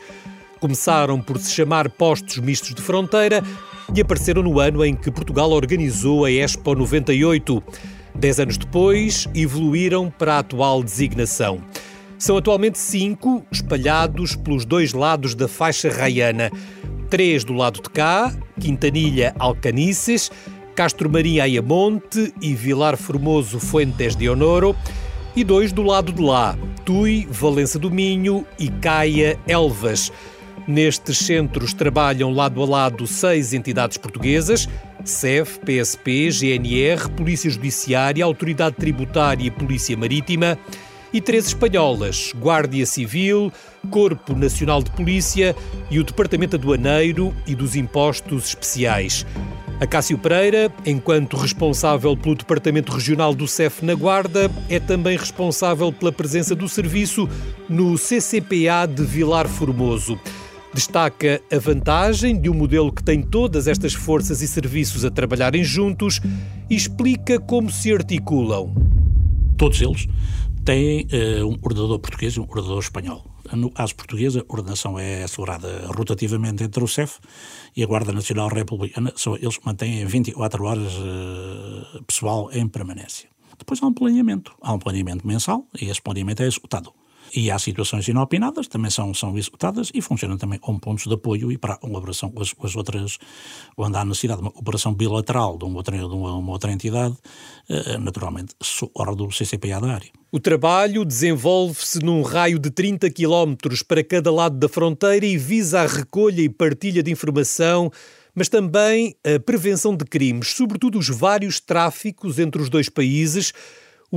Começaram 0.61 1.19
por 1.19 1.37
se 1.37 1.51
chamar 1.51 1.89
Postos 1.89 2.37
Mistos 2.37 2.73
de 2.73 2.81
Fronteira 2.81 3.43
e 3.93 3.99
apareceram 3.99 4.41
no 4.41 4.57
ano 4.57 4.85
em 4.85 4.95
que 4.95 5.11
Portugal 5.11 5.51
organizou 5.51 6.23
a 6.23 6.31
Expo 6.31 6.75
98. 6.75 7.61
Dez 8.15 8.39
anos 8.39 8.55
depois, 8.55 9.27
evoluíram 9.35 10.09
para 10.09 10.35
a 10.35 10.39
atual 10.39 10.81
designação. 10.81 11.61
São 12.17 12.37
atualmente 12.37 12.77
cinco, 12.77 13.45
espalhados 13.51 14.35
pelos 14.35 14.65
dois 14.65 14.93
lados 14.93 15.35
da 15.35 15.47
faixa 15.47 15.89
raiana. 15.89 16.49
Três 17.09 17.43
do 17.43 17.53
lado 17.53 17.81
de 17.81 17.89
cá, 17.89 18.33
Quintanilha 18.59 19.35
Alcanices, 19.37 20.31
Castro 20.75 21.09
Maria 21.09 21.43
Ayamonte 21.43 22.33
e 22.41 22.53
Vilar 22.53 22.97
Formoso 22.97 23.59
Fuentes 23.59 24.15
de 24.15 24.29
Honoro. 24.29 24.75
E 25.35 25.43
dois 25.43 25.73
do 25.73 25.83
lado 25.83 26.13
de 26.13 26.21
lá, 26.21 26.57
Tui, 26.85 27.27
Valença 27.29 27.77
do 27.77 27.91
Minho 27.91 28.45
e 28.57 28.69
Caia 28.69 29.37
Elvas. 29.45 30.11
Nestes 30.65 31.17
centros 31.17 31.73
trabalham 31.73 32.31
lado 32.31 32.63
a 32.63 32.65
lado 32.65 33.05
seis 33.05 33.53
entidades 33.53 33.97
portuguesas: 33.97 34.69
SEF, 35.03 35.59
PSP, 35.59 36.31
GNR, 36.31 37.09
Polícia 37.11 37.49
Judiciária, 37.49 38.23
Autoridade 38.23 38.77
Tributária 38.77 39.45
e 39.45 39.51
Polícia 39.51 39.95
Marítima 39.97 40.57
e 41.15 41.21
três 41.21 41.47
espanholas, 41.47 42.33
Guardia 42.35 42.85
Civil, 42.85 43.49
Corpo 43.89 44.35
Nacional 44.35 44.83
de 44.83 44.91
Polícia 44.91 45.55
e 45.89 45.97
o 45.97 46.03
Departamento 46.03 46.57
Aduaneiro 46.57 47.33
e 47.47 47.55
dos 47.55 47.73
Impostos 47.77 48.49
Especiais. 48.49 49.25
Acácio 49.79 50.17
Pereira, 50.17 50.69
enquanto 50.85 51.37
responsável 51.37 52.17
pelo 52.17 52.35
Departamento 52.35 52.91
Regional 52.91 53.33
do 53.33 53.47
CEF 53.47 53.85
na 53.85 53.93
Guarda, 53.93 54.51
é 54.69 54.77
também 54.77 55.15
responsável 55.15 55.89
pela 55.93 56.11
presença 56.11 56.53
do 56.53 56.67
serviço 56.67 57.29
no 57.69 57.97
CCPA 57.97 58.85
de 58.85 59.05
Vilar 59.05 59.47
Formoso. 59.47 60.19
Destaca 60.73 61.41
a 61.49 61.57
vantagem 61.57 62.37
de 62.37 62.49
um 62.49 62.53
modelo 62.53 62.91
que 62.91 63.01
tem 63.01 63.21
todas 63.21 63.69
estas 63.69 63.93
forças 63.93 64.41
e 64.41 64.47
serviços 64.49 65.05
a 65.05 65.09
trabalharem 65.09 65.63
juntos 65.63 66.19
e 66.69 66.75
explica 66.75 67.39
como 67.39 67.71
se 67.71 67.93
articulam. 67.93 68.75
Todos 69.57 69.81
eles 69.81 70.09
tem 70.65 71.07
uh, 71.13 71.45
um 71.45 71.59
ordenador 71.61 71.99
português 71.99 72.33
e 72.33 72.39
um 72.39 72.43
ordenador 72.43 72.79
espanhol. 72.79 73.23
No 73.53 73.69
caso 73.69 73.95
português, 73.95 74.35
a 74.35 74.43
ordenação 74.47 74.97
é 74.97 75.23
assegurada 75.23 75.85
rotativamente 75.95 76.63
entre 76.63 76.83
o 76.83 76.87
CEF 76.87 77.19
e 77.77 77.83
a 77.83 77.85
Guarda 77.85 78.11
Nacional 78.11 78.49
Republicana. 78.49 79.13
Eles 79.39 79.59
mantêm 79.63 80.03
24 80.05 80.63
horas 80.65 80.93
uh, 80.95 82.03
pessoal 82.03 82.49
em 82.51 82.67
permanência. 82.67 83.29
Depois 83.59 83.81
há 83.81 83.85
um 83.85 83.93
planeamento. 83.93 84.55
Há 84.59 84.73
um 84.73 84.79
planeamento 84.79 85.25
mensal 85.25 85.67
e 85.79 85.85
esse 85.85 86.01
planeamento 86.01 86.41
é 86.41 86.47
executado. 86.47 86.91
E 87.35 87.51
há 87.51 87.59
situações 87.59 88.07
inopinadas, 88.07 88.67
também 88.67 88.89
são, 88.89 89.13
são 89.13 89.37
executadas 89.37 89.91
e 89.93 90.01
funcionam 90.01 90.37
também 90.37 90.57
como 90.57 90.79
pontos 90.79 91.05
de 91.05 91.13
apoio 91.13 91.51
e 91.51 91.57
para 91.57 91.77
uma 91.83 91.99
operação 91.99 92.31
com 92.31 92.41
as, 92.41 92.53
com 92.53 92.65
as 92.65 92.75
outras, 92.77 93.17
quando 93.75 93.97
há 93.97 94.05
necessidade 94.05 94.41
de 94.41 94.47
uma 94.47 94.53
operação 94.55 94.93
bilateral 94.93 95.57
de 95.57 95.65
uma 95.65 95.77
outra, 95.77 95.97
de 95.97 96.05
uma, 96.05 96.33
uma 96.33 96.51
outra 96.53 96.71
entidade, 96.71 97.15
uh, 97.69 97.99
naturalmente, 97.99 98.55
hora 98.93 99.13
do 99.13 99.27
CCPA 99.27 99.81
da 99.81 99.95
área. 99.95 100.09
O 100.31 100.39
trabalho 100.39 101.03
desenvolve-se 101.03 101.99
num 101.99 102.21
raio 102.21 102.57
de 102.57 102.71
30 102.71 103.09
km 103.09 103.55
para 103.85 104.03
cada 104.03 104.31
lado 104.31 104.57
da 104.57 104.69
fronteira 104.69 105.25
e 105.25 105.37
visa 105.37 105.81
a 105.81 105.87
recolha 105.87 106.41
e 106.41 106.47
partilha 106.47 107.03
de 107.03 107.11
informação 107.11 107.91
mas 108.35 108.49
também 108.49 109.15
a 109.23 109.39
prevenção 109.39 109.95
de 109.95 110.03
crimes, 110.03 110.49
sobretudo 110.49 110.99
os 110.99 111.07
vários 111.07 111.61
tráficos 111.61 112.37
entre 112.37 112.61
os 112.61 112.69
dois 112.69 112.89
países, 112.89 113.53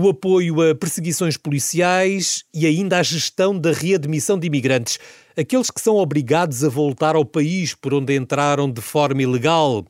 o 0.01 0.09
apoio 0.09 0.63
a 0.63 0.77
perseguições 0.77 1.37
policiais 1.37 2.45
e 2.55 2.65
ainda 2.67 3.01
a 3.01 3.03
gestão 3.03 3.59
da 3.59 3.73
readmissão 3.73 4.39
de 4.39 4.47
imigrantes, 4.47 4.97
aqueles 5.37 5.73
que 5.73 5.81
são 5.81 5.97
obrigados 5.97 6.63
a 6.63 6.69
voltar 6.69 7.17
ao 7.17 7.25
país 7.25 7.75
por 7.75 7.93
onde 7.93 8.15
entraram 8.15 8.71
de 8.71 8.81
forma 8.81 9.23
ilegal. 9.23 9.85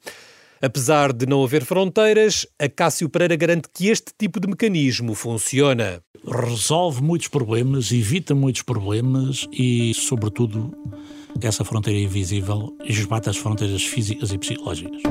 Apesar 0.62 1.12
de 1.12 1.27
não 1.27 1.44
haver 1.44 1.62
fronteiras, 1.62 2.47
a 2.59 2.71
Cássio 2.71 3.11
Pereira 3.11 3.37
garante 3.37 3.68
que 3.73 3.88
este 3.88 4.11
tipo 4.18 4.40
de 4.40 4.49
mecanismo 4.49 5.14
funciona. 5.14 6.03
Resolve 6.27 7.03
muitos 7.03 7.29
problemas, 7.29 7.92
evita 7.92 8.35
muitos 8.35 8.62
problemas 8.62 9.47
e, 9.53 9.92
sobretudo, 9.92 10.75
essa 11.38 11.66
fronteira 11.66 12.01
invisível 12.01 12.75
esbate 12.83 13.29
as 13.29 13.37
fronteiras 13.37 13.85
físicas 13.85 14.33
e 14.33 14.38
psicológicas. 14.38 15.03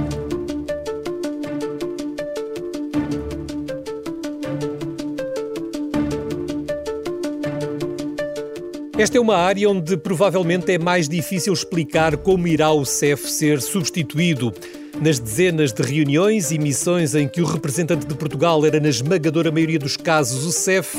Esta 8.97 9.19
é 9.19 9.21
uma 9.21 9.37
área 9.37 9.69
onde 9.69 9.95
provavelmente 9.95 10.71
é 10.71 10.79
mais 10.79 11.07
difícil 11.07 11.53
explicar 11.53 12.17
como 12.17 12.47
irá 12.47 12.71
o 12.71 12.83
CEF 12.83 13.29
ser 13.29 13.61
substituído. 13.61 14.51
Nas 14.99 15.19
dezenas 15.19 15.71
de 15.71 15.83
reuniões 15.83 16.49
e 16.49 16.57
missões 16.57 17.13
em 17.13 17.27
que 17.27 17.39
o 17.39 17.45
representante 17.45 18.07
de 18.07 18.15
Portugal 18.15 18.65
era, 18.65 18.79
na 18.79 18.89
esmagadora 18.89 19.51
maioria 19.51 19.77
dos 19.77 19.95
casos, 19.95 20.45
o 20.45 20.51
CEF, 20.51 20.97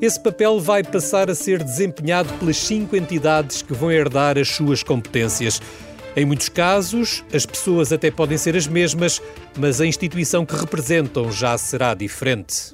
esse 0.00 0.20
papel 0.20 0.58
vai 0.58 0.82
passar 0.82 1.30
a 1.30 1.34
ser 1.34 1.62
desempenhado 1.62 2.32
pelas 2.40 2.56
cinco 2.56 2.96
entidades 2.96 3.62
que 3.62 3.72
vão 3.72 3.92
herdar 3.92 4.36
as 4.36 4.48
suas 4.48 4.82
competências. 4.82 5.62
Em 6.16 6.24
muitos 6.24 6.48
casos, 6.48 7.22
as 7.32 7.46
pessoas 7.46 7.92
até 7.92 8.10
podem 8.10 8.36
ser 8.36 8.56
as 8.56 8.66
mesmas, 8.66 9.22
mas 9.56 9.80
a 9.80 9.86
instituição 9.86 10.44
que 10.44 10.56
representam 10.56 11.30
já 11.30 11.56
será 11.56 11.94
diferente. 11.94 12.72